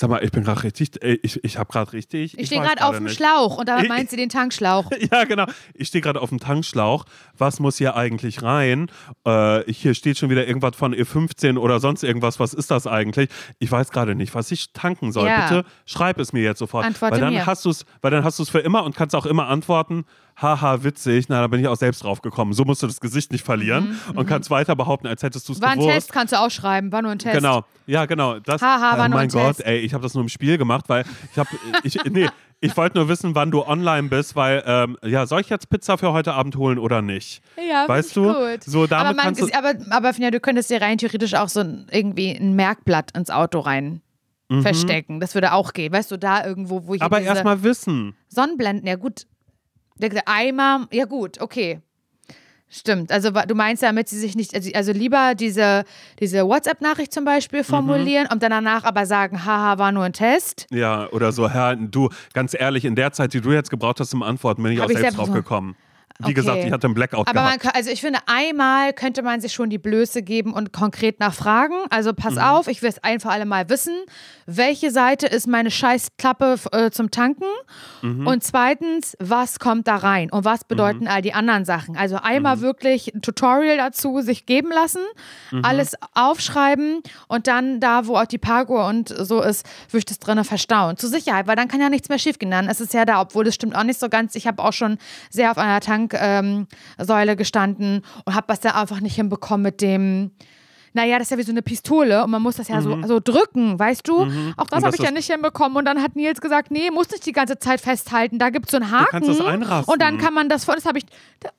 [0.00, 2.36] sag mal, ich bin gerade richtig, ey, ich, ich habe gerade richtig.
[2.38, 3.16] Ich stehe weiß gerade auf dem nicht.
[3.16, 4.90] Schlauch und da Ich- meint sie den Tankschlauch.
[5.12, 5.44] Ja, genau.
[5.74, 7.04] Ich stehe gerade auf dem Tankschlauch.
[7.36, 8.90] Was muss hier eigentlich rein?
[9.24, 12.40] Äh, hier steht schon wieder irgendwas von E15 oder sonst irgendwas.
[12.40, 13.28] Was ist das eigentlich?
[13.58, 15.26] Ich weiß gerade nicht, was ich tanken soll.
[15.26, 15.48] Ja.
[15.48, 16.84] Bitte schreib es mir jetzt sofort.
[16.86, 17.46] Antworte weil dann mir.
[17.46, 20.04] hast du es, weil dann hast du es für immer und kannst auch immer antworten.
[20.40, 21.28] Haha, witzig.
[21.28, 22.52] Na, da bin ich auch selbst drauf gekommen.
[22.54, 25.58] So musst du das Gesicht nicht verlieren und kannst weiter behaupten, als hättest du es
[25.58, 25.94] Mhm, War ein gewusst.
[25.94, 26.90] Test, kannst du auch schreiben.
[26.92, 27.36] War nur ein Test.
[27.36, 28.38] Genau, ja, genau.
[28.38, 29.66] Das, Haha, war oh nur mein ein Gott, Test.
[29.66, 31.48] ey, ich habe das nur im Spiel gemacht, weil ich habe,
[31.82, 32.28] ich, nee,
[32.60, 35.98] ich wollte nur wissen, wann du online bist, weil, ähm, ja, soll ich jetzt Pizza
[35.98, 37.42] für heute Abend holen oder nicht?
[37.68, 38.32] Ja, weißt du?
[38.32, 38.64] Gut.
[38.64, 41.48] So, damit aber, man, kannst du, aber, aber Finja, du könntest dir rein theoretisch auch
[41.50, 44.00] so ein, irgendwie ein Merkblatt ins Auto rein
[44.62, 45.20] verstecken.
[45.20, 45.92] Das würde auch gehen.
[45.92, 47.04] Weißt du, da irgendwo, wo ich Mhm.
[47.06, 48.16] aber erstmal wissen.
[48.28, 49.26] Sonnenblenden, ja gut.
[50.00, 51.80] Der, Eimer, ja gut, okay.
[52.72, 53.10] Stimmt.
[53.10, 55.84] Also du meinst, damit sie sich nicht, also, also lieber diese,
[56.20, 57.26] diese WhatsApp-Nachricht zum Mhm.
[57.26, 60.66] Beispiel formulieren und dann danach aber sagen, haha, war nur ein Test.
[60.70, 64.10] Ja, oder so, Herr, du, ganz ehrlich, in der Zeit, die du jetzt gebraucht hast
[64.10, 65.74] zum Antworten, bin ich Hab auch ich selbst drauf gekommen.
[66.18, 66.34] Wie Okay.
[66.34, 67.60] gesagt, ich hatte einen Blackout Aber gehabt.
[67.60, 71.74] kann, also ich finde, einmal könnte man sich schon die Blöße geben und konkret nachfragen.
[71.88, 72.40] Also pass Mhm.
[72.40, 73.94] auf, ich will es ein für alle Mal wissen,
[74.46, 77.44] welche Seite ist meine Scheißklappe äh, zum Tanken?
[78.02, 78.26] Mhm.
[78.26, 80.30] Und zweitens, was kommt da rein?
[80.30, 81.96] Und was bedeuten all die anderen Sachen?
[81.96, 82.60] Also einmal Mhm.
[82.60, 85.00] wirklich ein Tutorial dazu sich geben lassen,
[85.52, 85.64] Mhm.
[85.64, 90.18] alles aufschreiben und dann da, wo auch die Parkour und so ist, würde ich das
[90.18, 90.96] drinnen verstauen.
[90.96, 92.50] Zur Sicherheit, weil dann kann ja nichts mehr schiefgehen.
[92.50, 94.34] Dann ist es ja da, obwohl das stimmt auch nicht so ganz.
[94.34, 94.98] Ich habe auch schon
[95.30, 100.30] sehr auf einer Tanksäule gestanden und habe das da einfach nicht hinbekommen mit dem
[100.92, 103.20] naja, das ist ja wie so eine Pistole und man muss das ja so, so
[103.20, 104.22] drücken, weißt du?
[104.22, 104.54] Auch das Mhm.
[104.56, 105.76] Und habe das ich ja nicht hinbekommen.
[105.76, 108.38] Und dann hat Nils gesagt, nee, muss nicht die ganze Zeit festhalten.
[108.38, 109.08] Da gibt es so einen Haken.
[109.10, 109.92] kannst das einrasten.
[109.92, 111.04] Und dann kann man das, das habe ich,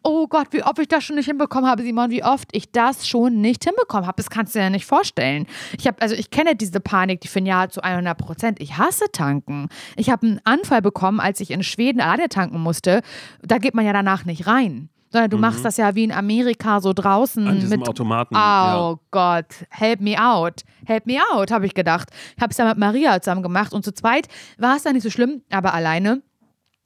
[0.03, 3.07] oh Gott, wie oft ich das schon nicht hinbekommen habe, Simon, wie oft ich das
[3.07, 4.17] schon nicht hinbekommen habe.
[4.17, 5.47] Das kannst du dir ja nicht vorstellen.
[5.77, 8.61] Ich habe, also ich kenne diese Panik, die Finja zu 100 Prozent.
[8.61, 9.69] Ich hasse tanken.
[9.95, 13.01] Ich habe einen Anfall bekommen, als ich in Schweden alleine tanken musste.
[13.41, 14.89] Da geht man ja danach nicht rein.
[15.11, 17.49] Sondern du machst das ja wie in Amerika so draußen Mhm.
[17.49, 18.35] An diesem mit Automaten.
[18.35, 18.99] Oh ja.
[19.11, 20.61] Gott, help me out.
[20.85, 22.09] Help me out, habe ich gedacht.
[22.35, 25.03] Ich habe es ja mit Maria zusammen gemacht und zu zweit war es dann nicht
[25.03, 26.21] so schlimm, aber alleine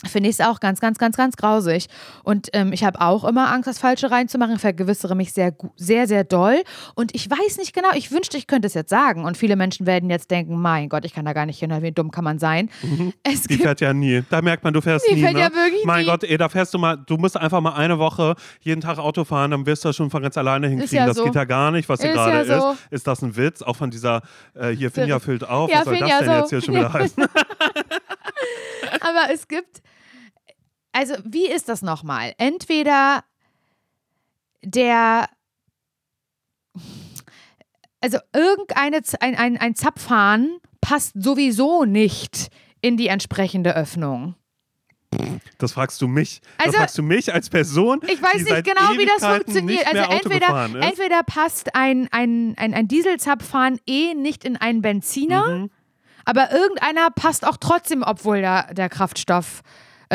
[0.08, 1.88] finde ich es auch ganz, ganz, ganz, ganz grausig.
[2.24, 4.56] Und ähm, ich habe auch immer Angst, das Falsche reinzumachen.
[4.56, 6.64] Ich vergewissere mich sehr, sehr, sehr doll.
[6.95, 9.26] Und ich weiß nicht genau, ich wünschte, ich könnte es jetzt sagen.
[9.26, 11.91] Und viele Menschen werden jetzt denken, mein Gott, ich kann da gar nicht hin, wie
[11.91, 12.70] dumm kann man sein.
[13.24, 14.24] Es Die gibt fährt ja nie.
[14.30, 15.22] Da merkt man, du fährst nie.
[15.22, 15.39] fährt ne?
[15.39, 16.06] ja wirklich mein nie.
[16.06, 19.24] Gott, ey, da fährst du mal, du musst einfach mal eine Woche jeden Tag Auto
[19.24, 20.95] fahren, dann wirst du das schon von ganz alleine hinkriegen.
[20.97, 21.24] ja das so.
[21.26, 22.72] geht ja gar nicht, was hier Ist gerade ja so.
[22.72, 22.80] ist.
[22.91, 23.62] Ist das ein Witz?
[23.62, 24.22] Auch von dieser,
[24.53, 25.70] äh, hier, Finja füllt auf.
[25.70, 26.39] Ja, was soll Finja das denn so.
[26.39, 27.24] jetzt hier schon wieder heißen?
[29.01, 29.82] Aber es gibt,
[30.95, 32.33] also wie ist das nochmal?
[32.37, 33.23] Entweder
[34.63, 35.29] der,
[38.01, 42.47] also irgendeine, ein, ein, ein Zapfhahn passt sowieso nicht
[42.81, 44.35] in die entsprechende Öffnung.
[45.57, 46.41] Das fragst du mich.
[46.57, 48.01] Also, das fragst du mich als Person.
[48.07, 49.87] Ich weiß nicht genau, wie das Ewigkeiten funktioniert.
[49.87, 55.71] Also entweder, entweder passt ein, ein, ein, ein Dieselzapfhahn eh nicht in einen Benziner, Mhm.
[56.25, 59.61] aber irgendeiner passt auch trotzdem, obwohl der, der Kraftstoff,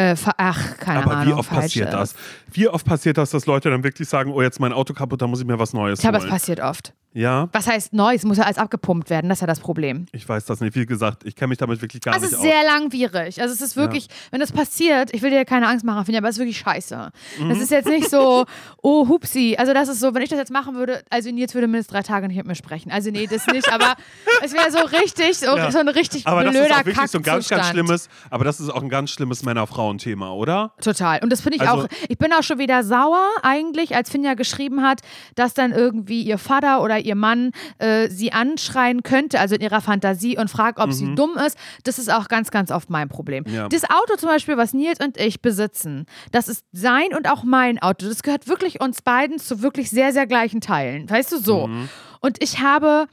[0.00, 1.94] äh, ach, keine Aber Ahnung, wie oft falsch passiert ist.
[1.94, 2.14] das?
[2.52, 5.26] Wie oft passiert das, dass Leute dann wirklich sagen, oh, jetzt mein Auto kaputt, da
[5.26, 6.30] muss ich mir was Neues Ich glaube, das holen?
[6.32, 6.92] passiert oft.
[7.12, 8.14] Ja, Was heißt neu?
[8.14, 9.28] Es muss ja alles abgepumpt werden.
[9.28, 10.06] Das ist ja das Problem.
[10.12, 10.76] ich weiß das nicht.
[10.76, 12.42] Wie gesagt, ich kenne mich damit wirklich gar Es nicht ist aus.
[12.44, 13.42] sehr langwierig.
[13.42, 16.18] Also es ist wirklich, wenn das passiert, ich will dir keine Angst machen, finde ich,
[16.18, 17.10] aber es ist wirklich scheiße.
[17.40, 17.48] Mhm.
[17.48, 18.46] Das ist jetzt nicht so,
[18.82, 19.56] oh, hupsi.
[19.58, 22.02] Also das ist so, wenn ich das jetzt machen würde, also Nils würde mindestens drei
[22.02, 22.92] Tage nicht mit mir sprechen.
[22.92, 23.94] Also nee, das nicht, aber
[24.44, 25.72] es wäre so richtig, so, Ja.
[25.72, 27.66] so ein richtig aber das ist blöder auch wirklich so ein ganz, ganz Kackzustand.
[27.72, 29.42] schlimmes, aber das ist auch ein ganz schlimmes
[29.90, 30.72] Männer-Frauen-Thema, oder?
[30.82, 31.20] Total.
[31.22, 34.34] Und das finde ich Also- auch, ich bin auch schon wieder sauer eigentlich, als Finja
[34.34, 35.00] geschrieben hat,
[35.34, 39.80] dass dann irgendwie ihr Vater oder ihr Mann äh, sie anschreien könnte, also in ihrer
[39.80, 41.56] Fantasie und fragt, ob sie dumm ist.
[41.84, 43.44] Das ist auch ganz, ganz oft mein Problem.
[43.46, 43.54] Mhm.
[43.54, 43.68] Ja.
[43.68, 47.80] Das Auto zum Beispiel, was Nils und ich besitzen, das ist sein und auch mein
[47.80, 48.06] Auto.
[48.06, 51.08] Das gehört wirklich uns beiden zu wirklich sehr, sehr gleichen Teilen.
[51.08, 51.66] Weißt du so?
[51.66, 51.88] Mhm.
[52.20, 53.06] Und ich habe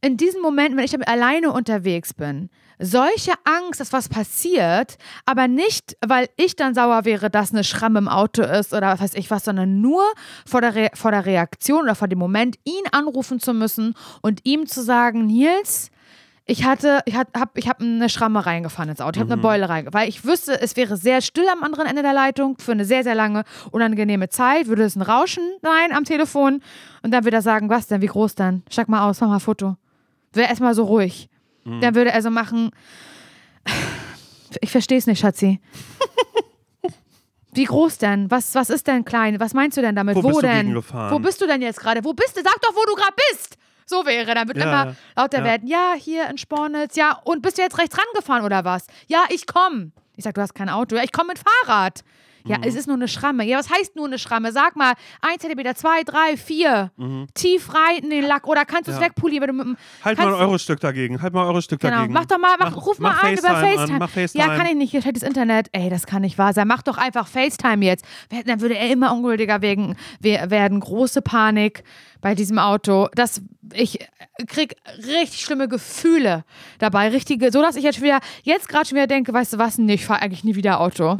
[0.00, 5.96] in diesen Momenten, wenn ich alleine unterwegs bin, solche Angst, dass was passiert, aber nicht,
[6.06, 9.30] weil ich dann sauer wäre, dass eine Schramme im Auto ist oder was weiß ich
[9.30, 10.04] was, sondern nur
[10.44, 14.40] vor der, Re vor der Reaktion oder vor dem Moment, ihn anrufen zu müssen und
[14.44, 15.90] ihm zu sagen, Nils,
[16.48, 19.42] ich hatte, ich habe hab, ich hab eine Schramme reingefahren ins Auto, ich habe eine
[19.42, 22.72] Beule reingefahren, weil ich wüsste, es wäre sehr still am anderen Ende der Leitung für
[22.72, 26.62] eine sehr, sehr lange, unangenehme Zeit, würde es ein Rauschen sein am Telefon
[27.02, 28.62] und dann würde er sagen, was denn, wie groß denn?
[28.70, 29.76] Steig mal aus, mach mal ein Foto.
[30.32, 31.28] Wäre erstmal so ruhig.
[31.66, 32.70] Dann würde er so machen,
[34.60, 35.60] ich verstehe es nicht, Schatzi.
[37.52, 38.30] Wie groß denn?
[38.30, 39.40] Was, was ist denn klein?
[39.40, 40.14] Was meinst du denn damit?
[40.14, 40.58] Wo bist du denn?
[40.66, 41.10] gegengefahren?
[41.12, 42.04] Wo bist du denn jetzt gerade?
[42.04, 42.42] Wo bist du?
[42.42, 43.56] Sag doch, wo du gerade bist.
[43.86, 45.44] So wäre, dann wird Ja, immer lauter Ja.
[45.44, 45.66] werden.
[45.66, 46.96] Ja, hier in Spornitz.
[46.96, 48.86] Ja, und bist du jetzt rechts rangefahren oder was?
[49.06, 49.92] Ja, ich komm.
[50.16, 50.96] Ich sag, du hast kein Auto.
[50.96, 52.02] Ja, ich komme mit Fahrrad.
[52.46, 52.64] Ja, Mhm.
[52.64, 53.44] es ist nur eine Schramme.
[53.44, 54.52] Ja, was heißt nur eine Schramme?
[54.52, 56.90] Sag mal, ein Zentimeter, zwei, drei, vier.
[57.34, 58.46] Tief rein in den Lack.
[58.46, 59.02] Oder kannst du es Mhm.
[59.02, 59.08] Ja.
[59.08, 59.76] wegpolieren, wenn du mit dem.
[60.04, 61.20] Halt mal ein Eurostück dagegen.
[61.20, 62.12] Halt mal ein Eurostück Genau, dagegen.
[62.14, 63.92] mach doch mal, mach, ruf mal mach an über FaceTime FaceTime.
[63.94, 64.44] An, mach FaceTime.
[64.44, 65.68] Ja, kann ich nicht, hier steht das Internet.
[65.72, 66.68] Ey, das kann nicht wahr sein.
[66.68, 68.04] Mach doch einfach FaceTime jetzt.
[68.46, 71.82] Dann würde er immer ungültiger werden große Panik
[72.26, 73.06] bei diesem Auto.
[73.14, 73.40] Das,
[73.72, 74.00] ich
[74.48, 76.42] krieg richtig schlimme Gefühle
[76.80, 77.10] dabei.
[77.10, 79.94] Richtige, so dass ich jetzt wieder, jetzt gerade schon wieder denke, weißt du was, nee,
[79.94, 81.16] ich fahre eigentlich nie wieder Auto.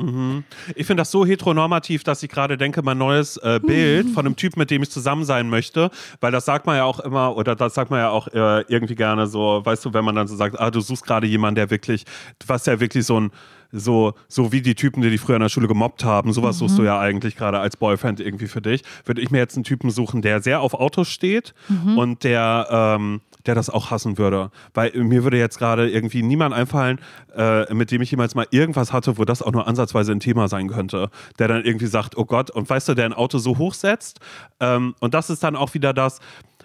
[0.75, 4.35] Ich finde das so heteronormativ, dass ich gerade denke, mein neues äh, Bild von einem
[4.35, 7.55] Typ, mit dem ich zusammen sein möchte, weil das sagt man ja auch immer, oder
[7.55, 10.35] das sagt man ja auch äh, irgendwie gerne so, weißt du, wenn man dann so
[10.35, 12.05] sagt, ah, du suchst gerade jemanden, der wirklich,
[12.49, 13.31] was ja wirklich so ein
[13.73, 16.79] so, so wie die Typen, die dich früher in der Schule gemobbt haben, sowas suchst
[16.79, 18.83] du ja eigentlich gerade als Boyfriend irgendwie für dich.
[19.05, 21.55] Würde ich mir jetzt einen Typen suchen, der sehr auf Autos steht
[21.97, 24.51] und der, ähm, der das auch hassen würde.
[24.75, 27.01] Weil mir würde jetzt gerade irgendwie niemand einfallen,
[27.37, 30.49] äh, mit dem ich jemals mal irgendwas hatte, wo das auch nur ansatzweise ein Thema
[30.49, 31.11] sein könnte.
[31.39, 34.21] Der dann irgendwie sagt, oh Gott, und weißt du, der ein Auto so hochsetzt.
[34.61, 36.21] Ähm, und das ist dann auch wieder das,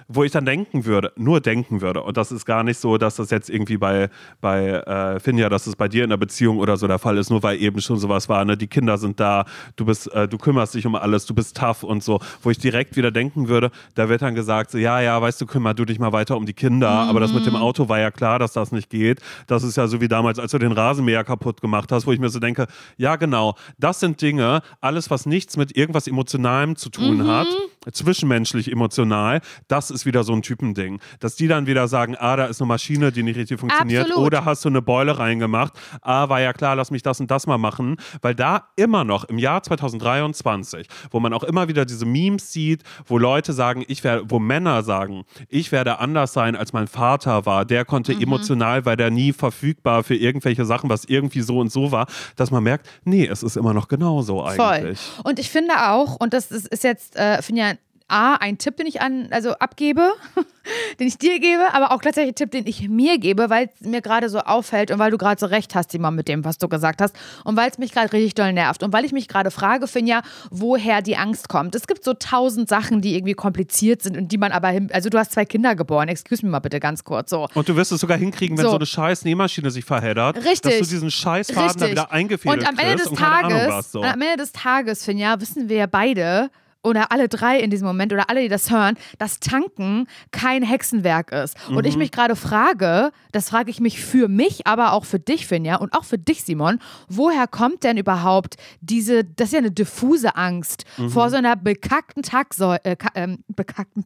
[0.08, 3.16] wo ich dann denken würde, nur denken würde, und das ist gar nicht so, dass
[3.16, 6.78] das jetzt irgendwie bei, bei äh, Finja, dass es bei dir in der Beziehung oder
[6.78, 8.58] so der Fall ist, nur weil eben schon sowas war, ne?
[8.58, 9.46] die Kinder sind da,
[9.76, 12.58] du bist, äh, du kümmerst dich um alles, du bist tough und so, wo ich
[12.58, 15.86] direkt wieder denken würde, da wird dann gesagt, so, ja, ja, weißt du, kümmer du
[15.86, 17.10] dich mal weiter um die Kinder, mhm.
[17.10, 19.20] aber das mit dem Auto war ja klar, dass das nicht geht.
[19.48, 22.20] Das ist ja so wie damals, als du den Rasenmäher kaputt gemacht hast, wo ich
[22.20, 26.90] mir so denke, ja, genau, das sind Dinge, alles, was nichts mit irgendwas Emotionalem zu
[26.90, 27.28] tun mhm.
[27.28, 27.48] hat,
[27.92, 31.00] zwischenmenschlich emotional, das ist wieder so ein Typending.
[31.20, 34.28] Dass die dann wieder sagen, ah, da ist eine Maschine, die nicht richtig funktioniert, Absolut.
[34.28, 37.48] oder hast du eine Beule reingemacht, ah, war ja klar, lass mich das und das
[37.48, 42.06] mal machen, weil da immer noch im Jahr 2023, wo man auch immer wieder diese
[42.06, 46.74] Memes sieht, wo Leute sagen, ich werde, wo Männer sagen, ich werde anders sein, als
[46.74, 48.22] mein Vater war, der konnte mhm.
[48.22, 52.52] emotional, weil der nie verfügbar für irgendwelche Sachen, was irgendwie so und so war, dass
[52.52, 55.00] man merkt, nee, es ist immer noch genauso eigentlich.
[55.00, 55.24] Voll.
[55.24, 57.71] Und ich finde auch, und das ist, ist jetzt, äh, finde ja
[58.12, 60.12] A, ein Tipp, den ich an, also abgebe,
[61.00, 63.88] den ich dir gebe, aber auch gleichzeitig ein Tipp, den ich mir gebe, weil es
[63.88, 66.58] mir gerade so auffällt und weil du gerade so recht hast, immer mit dem, was
[66.58, 69.28] du gesagt hast und weil es mich gerade richtig doll nervt und weil ich mich
[69.28, 71.74] gerade frage, Finja, woher die Angst kommt.
[71.76, 75.10] Es gibt so tausend Sachen, die irgendwie kompliziert sind und die man aber, hin, also
[75.10, 77.48] du hast zwei Kinder geboren, excuse me mal bitte ganz kurz so.
[77.54, 80.80] Und du wirst es sogar hinkriegen, wenn so, so eine scheiß Nähmaschine sich verheddert, richtig,
[80.80, 84.04] dass du diesen scheiß Faden da wieder eingefädelt und am Ende des Tages, was, so.
[84.04, 86.50] am Ende des Tages, Finja, wissen wir ja beide,
[86.84, 91.32] oder alle drei in diesem Moment oder alle, die das hören, dass Tanken kein Hexenwerk
[91.32, 91.56] ist.
[91.70, 91.78] Mhm.
[91.78, 92.00] Und ich mhm.
[92.00, 95.94] mich gerade frage, das frage ich mich für mich, aber auch für dich, Finja, und
[95.94, 100.86] auch für dich, Simon, woher kommt denn überhaupt diese, das ist ja eine diffuse Angst
[100.98, 101.10] mhm.
[101.10, 104.04] vor so einer bekackten, Tanksäule, äh, äh, bekackten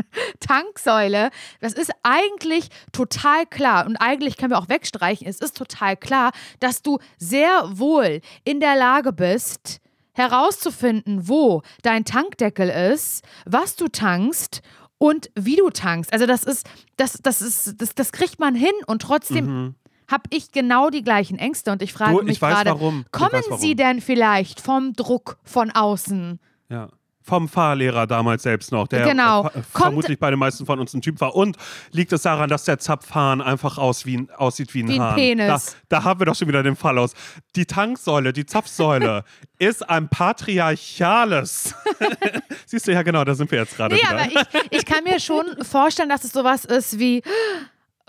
[0.40, 1.30] Tanksäule.
[1.60, 6.32] Das ist eigentlich total klar und eigentlich können wir auch wegstreichen, es ist total klar,
[6.60, 9.80] dass du sehr wohl in der Lage bist,
[10.18, 14.62] herauszufinden, wo dein Tankdeckel ist, was du tankst
[14.98, 16.12] und wie du tankst.
[16.12, 19.74] Also das ist, das, das ist, das, das kriegt man hin und trotzdem mhm.
[20.08, 22.74] habe ich genau die gleichen Ängste und ich frage du, mich gerade,
[23.12, 26.40] kommen sie denn vielleicht vom Druck von außen?
[26.68, 26.88] Ja
[27.28, 29.50] vom Fahrlehrer damals selbst noch, der genau.
[29.72, 31.36] vermutlich bei den meisten von uns ein Typ war.
[31.36, 31.56] Und
[31.92, 35.10] liegt es daran, dass der Zapfhahn einfach aus wie ein, aussieht wie ein wie Hahn?
[35.10, 35.46] Ein Penis.
[35.46, 37.12] Da, da, haben wir doch schon wieder den Fall aus.
[37.54, 39.24] Die Tanksäule, die Zapfsäule
[39.58, 41.74] ist ein patriarchales.
[42.66, 43.94] Siehst du, ja genau, da sind wir jetzt gerade.
[43.94, 44.10] Nee, wieder.
[44.10, 44.26] aber
[44.70, 47.22] ich, ich kann mir schon vorstellen, dass es sowas ist wie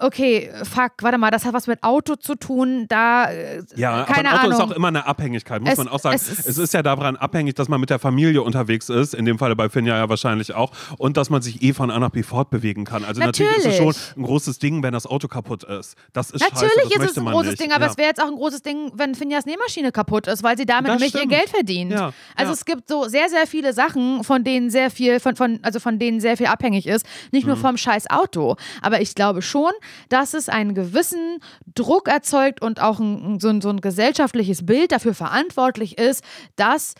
[0.02, 4.30] okay, fuck, warte mal, das hat was mit Auto zu tun, da, äh, ja, keine
[4.30, 4.52] aber ein Auto Ahnung.
[4.52, 6.16] ist auch immer eine Abhängigkeit, muss es, man auch sagen.
[6.16, 9.26] Es ist, es ist, ja daran abhängig, dass man mit der Familie unterwegs ist, in
[9.26, 12.10] dem Falle bei Finja ja wahrscheinlich auch, und dass man sich eh von A nach
[12.10, 13.04] B fortbewegen kann.
[13.04, 15.96] Also natürlich, natürlich ist es schon ein großes Ding, wenn das Auto kaputt ist.
[16.14, 17.62] Das ist Natürlich scheiße, das ist es ein großes nicht.
[17.62, 17.92] Ding, aber ja.
[17.92, 20.90] es wäre jetzt auch ein großes Ding, wenn Finjas Nähmaschine kaputt ist, weil sie damit
[20.90, 21.32] das nämlich stimmt.
[21.32, 21.92] ihr Geld verdient.
[21.92, 22.54] Ja, also ja.
[22.54, 26.00] es gibt so sehr, sehr viele Sachen, von denen sehr viel, von, von, also von
[26.00, 27.06] denen sehr viel abhängig ist.
[27.32, 27.62] Nicht nur mhm.
[27.62, 28.56] vom scheiß Auto.
[28.82, 29.72] Aber ich glaube schon,
[30.10, 31.40] dass es ein einen gewissen
[31.74, 36.24] Druck erzeugt und auch ein, so, ein, so ein gesellschaftliches Bild dafür verantwortlich ist,
[36.56, 36.96] dass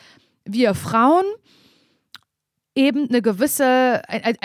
[0.46, 1.26] wir Frauen
[2.80, 4.02] eben eine gewisse,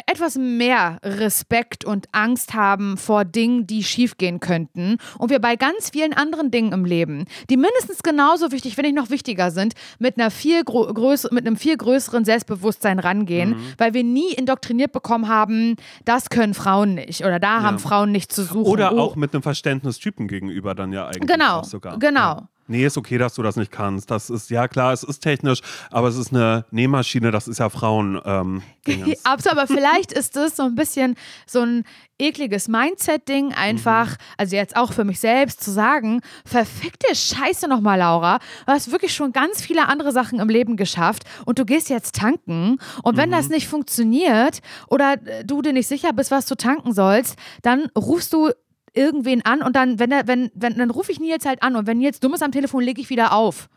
[0.07, 4.97] etwas mehr Respekt und Angst haben vor Dingen, die schiefgehen könnten.
[5.18, 8.97] Und wir bei ganz vielen anderen Dingen im Leben, die mindestens genauso wichtig, wenn nicht
[8.97, 13.66] noch wichtiger sind, mit, einer viel größ mit einem viel größeren Selbstbewusstsein rangehen, mhm.
[13.78, 17.62] weil wir nie indoktriniert bekommen haben, das können Frauen nicht oder da ja.
[17.62, 18.66] haben Frauen nicht zu suchen.
[18.66, 18.99] Oder oh.
[18.99, 22.01] auch mit einem Verständnis Typen gegenüber dann ja eigentlich genau, sogar.
[22.01, 22.49] Genau, ja.
[22.66, 24.10] Nee, ist okay, dass du das nicht kannst.
[24.10, 25.60] Das ist, ja klar, es ist technisch,
[25.90, 28.20] aber es ist eine Nähmaschine, das ist ja Frauen.
[28.24, 28.62] Ähm,
[29.24, 31.84] aber vielleicht ist das so ein bisschen so ein
[32.18, 34.16] ekliges Mindset-Ding, einfach, mhm.
[34.38, 38.38] also jetzt auch für mich selbst zu sagen, verfickte Scheiße nochmal, Laura.
[38.66, 42.14] Du hast wirklich schon ganz viele andere Sachen im Leben geschafft und du gehst jetzt
[42.14, 43.34] tanken und wenn mhm.
[43.34, 48.32] das nicht funktioniert oder du dir nicht sicher bist, was du tanken sollst, dann rufst
[48.32, 48.50] du
[48.95, 51.86] irgendwen an und dann, wenn er, wenn, wenn, dann rufe ich Nils halt an und
[51.86, 53.68] wenn Nils dumm ist am Telefon, lege ich wieder auf.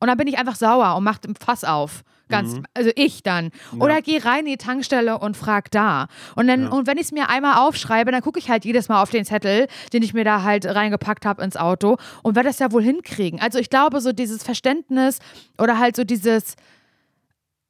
[0.00, 2.04] Und dann bin ich einfach sauer und mache den Fass auf.
[2.30, 2.64] Ganz, mhm.
[2.72, 3.50] also ich dann.
[3.78, 4.00] Oder ja.
[4.00, 6.06] geh rein in die Tankstelle und frag da.
[6.36, 6.68] Und dann, ja.
[6.70, 9.24] und wenn ich es mir einmal aufschreibe, dann gucke ich halt jedes Mal auf den
[9.24, 12.82] Zettel, den ich mir da halt reingepackt habe ins Auto und werde das ja wohl
[12.82, 13.40] hinkriegen.
[13.40, 15.18] Also ich glaube, so dieses Verständnis
[15.58, 16.56] oder halt so dieses,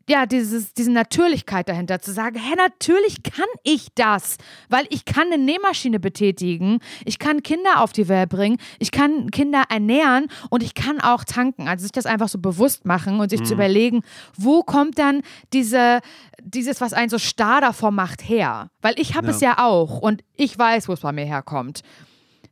[0.09, 4.37] ja, dieses, diese Natürlichkeit dahinter, zu sagen, hä, natürlich kann ich das,
[4.69, 9.31] weil ich kann eine Nähmaschine betätigen, ich kann Kinder auf die Welt bringen, ich kann
[9.31, 11.69] Kinder ernähren und ich kann auch tanken.
[11.69, 13.45] Also sich das einfach so bewusst machen und sich mhm.
[13.45, 14.03] zu überlegen,
[14.37, 16.01] wo kommt dann diese,
[16.43, 18.71] dieses, was einen so starr davor macht, her?
[18.83, 19.33] Weil ich habe ja.
[19.33, 21.83] es ja auch und ich weiß, wo es bei mir herkommt.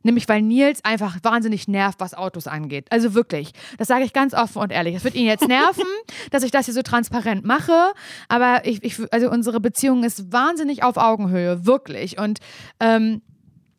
[0.03, 2.85] Nämlich weil Nils einfach wahnsinnig nervt, was Autos angeht.
[2.91, 3.53] Also wirklich.
[3.77, 4.95] Das sage ich ganz offen und ehrlich.
[4.95, 5.85] Es wird ihn jetzt nerven,
[6.31, 7.93] dass ich das hier so transparent mache.
[8.27, 11.65] Aber ich, ich, also unsere Beziehung ist wahnsinnig auf Augenhöhe.
[11.65, 12.19] Wirklich.
[12.19, 12.39] Und
[12.79, 13.21] ähm,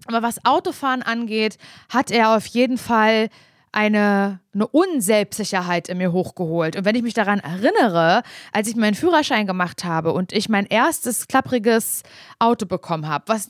[0.06, 1.56] aber was Autofahren angeht,
[1.88, 3.28] hat er auf jeden Fall
[3.72, 6.76] eine, eine Unselbstsicherheit in mir hochgeholt.
[6.76, 10.66] Und wenn ich mich daran erinnere, als ich meinen Führerschein gemacht habe und ich mein
[10.66, 12.02] erstes klappriges
[12.38, 13.48] Auto bekommen habe, was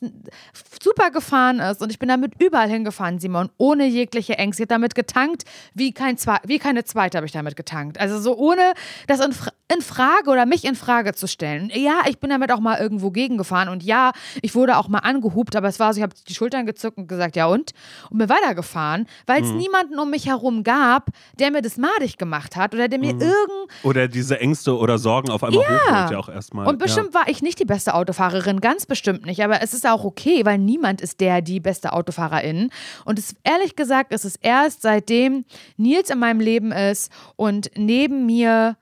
[0.82, 4.62] super gefahren ist und ich bin damit überall hingefahren, Simon, ohne jegliche Ängste.
[4.62, 5.44] Ich habe damit getankt,
[5.74, 7.98] wie, kein Zwe wie keine zweite habe ich damit getankt.
[8.00, 8.74] Also so ohne
[9.06, 9.34] das in,
[9.72, 11.70] in Frage oder mich in Frage zu stellen.
[11.74, 15.56] Ja, ich bin damit auch mal irgendwo gegengefahren und ja, ich wurde auch mal angehupt,
[15.56, 17.72] aber es war so, ich habe die Schultern gezuckt und gesagt, ja und?
[18.10, 19.58] Und bin weitergefahren, weil es mhm.
[19.58, 20.93] niemanden um mich herum gab,
[21.38, 23.20] der mir das madig gemacht hat oder der mir mhm.
[23.20, 23.70] irgend...
[23.82, 25.68] Oder diese Ängste oder Sorgen auf einmal ja.
[25.68, 26.66] hochholt ja auch erstmal.
[26.66, 27.20] Und bestimmt ja.
[27.20, 30.58] war ich nicht die beste Autofahrerin, ganz bestimmt nicht, aber es ist auch okay, weil
[30.58, 32.70] niemand ist der, die beste Autofahrerin.
[33.04, 35.44] Und es, ehrlich gesagt ist es erst seitdem
[35.76, 38.76] Nils in meinem Leben ist und neben mir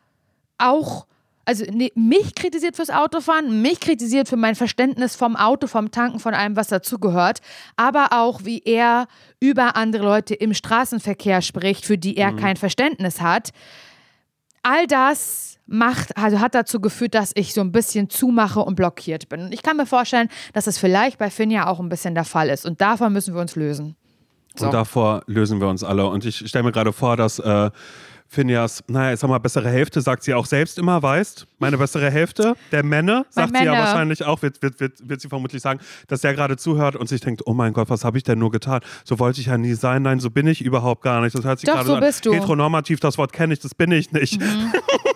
[0.59, 1.07] auch
[1.45, 6.21] also ne, mich kritisiert fürs Autofahren, mich kritisiert für mein Verständnis vom Auto, vom Tanken,
[6.21, 7.41] von allem, was dazugehört,
[7.77, 9.07] aber auch wie er
[9.41, 12.37] über andere Leute im Straßenverkehr spricht, für die er mhm.
[12.37, 13.51] kein Verständnis hat.
[14.63, 19.29] All das macht, also hat dazu geführt, dass ich so ein bisschen zumache und blockiert
[19.29, 19.43] bin.
[19.43, 22.49] Und ich kann mir vorstellen, dass es vielleicht bei Finja auch ein bisschen der Fall
[22.49, 22.65] ist.
[22.65, 23.97] Und davon müssen wir uns lösen.
[24.57, 24.67] So.
[24.67, 26.07] Und davor lösen wir uns alle.
[26.07, 27.71] Und ich stelle mir gerade vor, dass äh,
[28.33, 32.11] Phineas, naja, ich sag mal, bessere Hälfte, sagt sie auch selbst immer, weißt, meine bessere
[32.11, 35.81] Hälfte, der Männer, sagt sie ja wahrscheinlich auch, wird, wird, wird, wird sie vermutlich sagen,
[36.09, 38.51] dass der gerade zuhört und sich denkt, oh mein Gott, was habe ich denn nur
[38.51, 38.81] getan?
[39.05, 41.37] So wollte ich ja nie sein, nein, so bin ich überhaupt gar nicht.
[41.37, 42.33] Das hört sich gerade so, so bist an.
[42.33, 42.39] Du.
[42.39, 44.41] Heteronormativ, das Wort kenne ich, das bin ich nicht.
[44.41, 44.73] Mhm.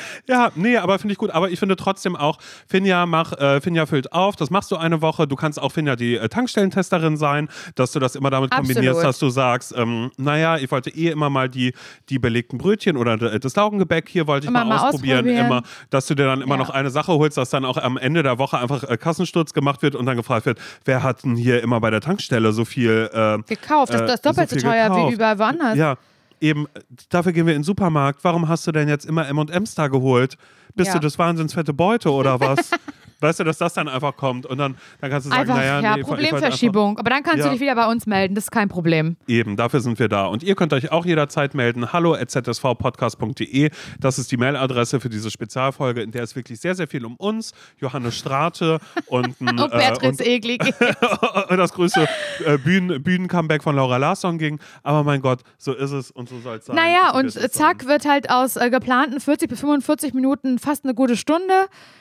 [0.28, 1.30] Ja, nee, aber finde ich gut.
[1.30, 4.36] Aber ich finde trotzdem auch, Finja, mach, äh, Finja füllt auf.
[4.36, 5.28] Das machst du eine Woche.
[5.28, 8.74] Du kannst auch Finja die äh, Tankstellentesterin sein, dass du das immer damit Absolut.
[8.74, 11.74] kombinierst, dass du sagst, ähm, naja, ich wollte eh immer mal die,
[12.08, 15.18] die belegten Brötchen oder das Laugengebäck hier wollte ich mal, mal, ausprobieren.
[15.18, 15.46] ausprobieren.
[15.46, 16.60] Immer, dass du dir dann immer ja.
[16.60, 19.82] noch eine Sache holst, dass dann auch am Ende der Woche einfach äh, Kassensturz gemacht
[19.82, 23.10] wird und dann gefragt wird, wer hat denn hier immer bei der Tankstelle so viel
[23.12, 23.92] äh, gekauft?
[23.92, 25.10] Das, das ist doppelt so, so teuer gekauft.
[25.10, 25.76] wie überall woanders.
[25.76, 25.96] Ja
[26.40, 26.66] eben,
[27.08, 28.24] dafür gehen wir in den Supermarkt.
[28.24, 30.36] Warum hast du denn jetzt immer M&M's da geholt?
[30.74, 30.94] Bist ja.
[30.94, 32.70] du das wahnsinnsfette Beute oder was?
[33.20, 35.80] Weißt du, dass das dann einfach kommt und dann, dann kannst du sagen, einfach, naja,
[35.80, 36.90] ja, nee, Problemverschiebung.
[36.90, 37.44] Einfach, Aber dann kannst ja.
[37.44, 39.16] du dich wieder bei uns melden, das ist kein Problem.
[39.26, 40.26] Eben, dafür sind wir da.
[40.26, 41.94] Und ihr könnt euch auch jederzeit melden.
[41.94, 43.70] Hallo zsvpodcast.de.
[43.98, 47.16] Das ist die Mailadresse für diese Spezialfolge, in der es wirklich sehr, sehr viel um
[47.16, 50.58] uns, Johannes Strate und, ein, und Beatrice äh, Egli
[51.48, 52.06] und das größte
[52.44, 54.58] äh, Bühnen, Bühnencomeback von Laura Larsson ging.
[54.82, 56.76] Aber mein Gott, so ist es und so soll es sein.
[56.76, 57.88] Naja, und zack, sein.
[57.88, 61.54] wird halt aus äh, geplanten 40 bis 45 Minuten fast eine gute Stunde.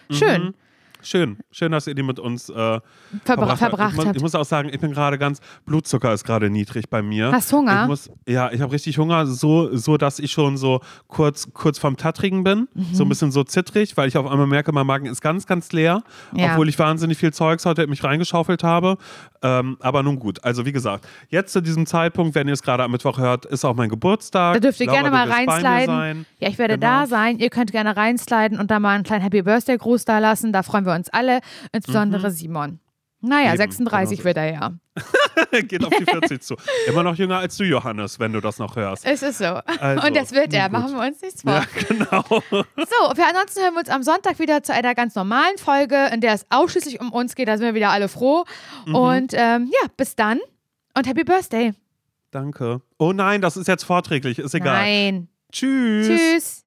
[0.09, 0.43] Schön.
[0.43, 0.53] Mhm.
[1.05, 2.81] Schön, schön, dass ihr die mit uns äh, Verbra
[3.25, 4.07] verbracht, verbracht habt.
[4.07, 7.31] Ich, ich, muss auch sagen, ich bin gerade ganz, Blutzucker ist gerade niedrig bei mir.
[7.31, 7.83] Hast Hunger?
[7.83, 11.77] Ich muss, ja, ich habe richtig Hunger, so, so, dass ich schon so kurz, kurz
[11.77, 12.87] vorm Tattrigen bin, mhm.
[12.91, 15.71] so ein bisschen so zittrig, weil ich auf einmal merke, mein Magen ist ganz, ganz
[15.73, 16.01] leer,
[16.33, 16.53] ja.
[16.53, 18.97] obwohl ich wahnsinnig viel Zeugs heute in mich reingeschaufelt habe.
[19.43, 22.83] Ähm, aber nun gut, also wie gesagt, jetzt zu diesem Zeitpunkt, wenn ihr es gerade
[22.83, 24.55] am Mittwoch hört, ist auch mein Geburtstag.
[24.55, 26.25] Da dürft ihr Laura, gerne mal reinsliden.
[26.39, 27.01] Ja, ich werde genau.
[27.01, 27.37] da sein.
[27.37, 30.51] Ihr könnt gerne reinsliden und da mal einen kleinen Happy Birthday Gruß da lassen.
[30.51, 31.39] Da freuen wir uns alle,
[31.71, 32.33] insbesondere mhm.
[32.33, 32.79] Simon.
[33.21, 34.25] Naja, Eben, 36 genau.
[34.25, 34.71] wird er ja.
[35.61, 36.55] Geht auf die 40 zu.
[36.87, 39.05] Immer noch jünger als du, Johannes, wenn du das noch hörst.
[39.05, 39.45] Es ist so.
[39.79, 41.53] Also, Und das wird er, machen wir uns nichts vor.
[41.53, 42.23] Ja, genau.
[42.75, 46.21] So, für ansonsten hören wir uns am Sonntag wieder zu einer ganz normalen Folge, in
[46.21, 47.47] der es ausschließlich um uns geht.
[47.47, 48.45] Da sind wir wieder alle froh.
[48.85, 48.95] Mhm.
[48.95, 50.39] Und ähm, ja, bis dann
[50.95, 51.73] und Happy Birthday.
[52.31, 52.81] Danke.
[52.99, 54.73] Oh nein, das ist jetzt vorträglich, ist egal.
[54.73, 55.29] Nein.
[55.51, 56.07] Tschüss.
[56.07, 56.61] Tschüss.